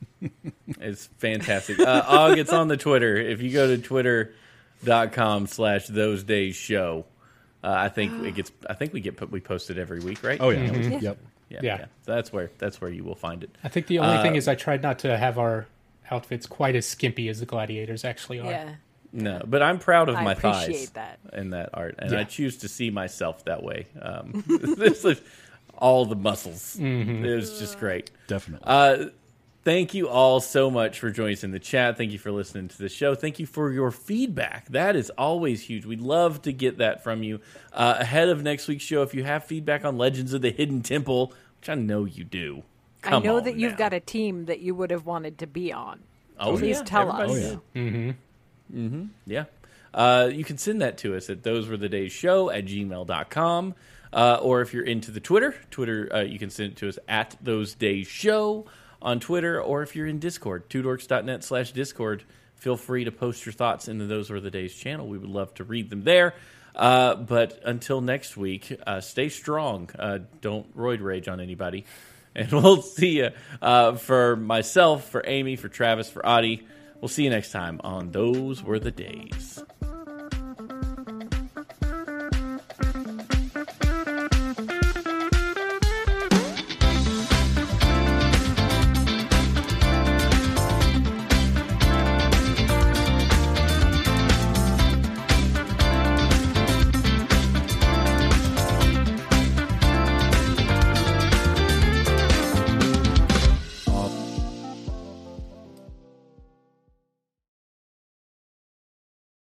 [0.81, 1.79] It's fantastic.
[1.79, 3.17] Uh, Og, it's on the Twitter.
[3.17, 7.05] If you go to twitter.com slash those days show,
[7.63, 8.53] uh, I think it gets.
[8.69, 9.31] I think we get put.
[9.31, 10.41] We post it every week, right?
[10.41, 10.99] Oh yeah, Mm-hmm.
[11.05, 11.19] yep.
[11.49, 11.79] yeah, Yeah.
[12.05, 13.51] So that's where that's where you will find it.
[13.65, 15.67] I think the only thing Uh, is I tried not to have our
[16.11, 18.51] outfits quite as skimpy as the gladiators actually are.
[18.51, 18.75] Yeah.
[19.13, 21.19] No, but I'm proud of I my thighs that.
[21.33, 22.21] in that art, and Yeah.
[22.21, 23.87] I choose to see myself that way.
[24.01, 24.45] Um,
[24.77, 25.21] this is
[25.79, 26.77] all the muscles.
[26.79, 28.11] It was just great.
[28.29, 28.67] definitely.
[28.69, 29.07] Uh,
[29.67, 31.97] thank you all so much for joining us in the chat.
[31.97, 33.17] Thank you for listening to the show.
[33.17, 34.69] Thank you for your feedback.
[34.69, 35.85] That is always huge.
[35.85, 37.41] We'd love to get that from you
[37.73, 39.03] uh, ahead of next week's show.
[39.03, 42.63] If you have feedback on Legends of the Hidden Temple, which I know you do,
[43.03, 43.79] I know on that you've now.
[43.79, 45.99] got a team that you would have wanted to be on.
[46.39, 47.57] Oh, Please yeah, tell everybody us.
[47.57, 48.15] oh did.
[48.73, 49.03] yeah.
[49.27, 49.45] Yeah.
[49.93, 53.75] Uh, you can send that to us at those were the days show at gmail.com.
[54.13, 57.01] Uh, or if you're into the Twitter, Twitter, uh, you can send it to us
[57.09, 58.65] at those days show
[59.01, 59.61] on Twitter.
[59.61, 62.25] Or if you're in Discord, twodorks.net slash Discord,
[62.55, 65.07] feel free to post your thoughts in the Those Were the Days channel.
[65.09, 66.35] We would love to read them there.
[66.75, 69.89] Uh, but until next week, uh, stay strong.
[69.99, 71.85] Uh, don't roid rage on anybody.
[72.39, 73.31] And we'll see you
[73.63, 76.67] uh, for myself, for Amy, for Travis, for Audie.
[77.01, 79.65] We'll see you next time on Those Were the Days.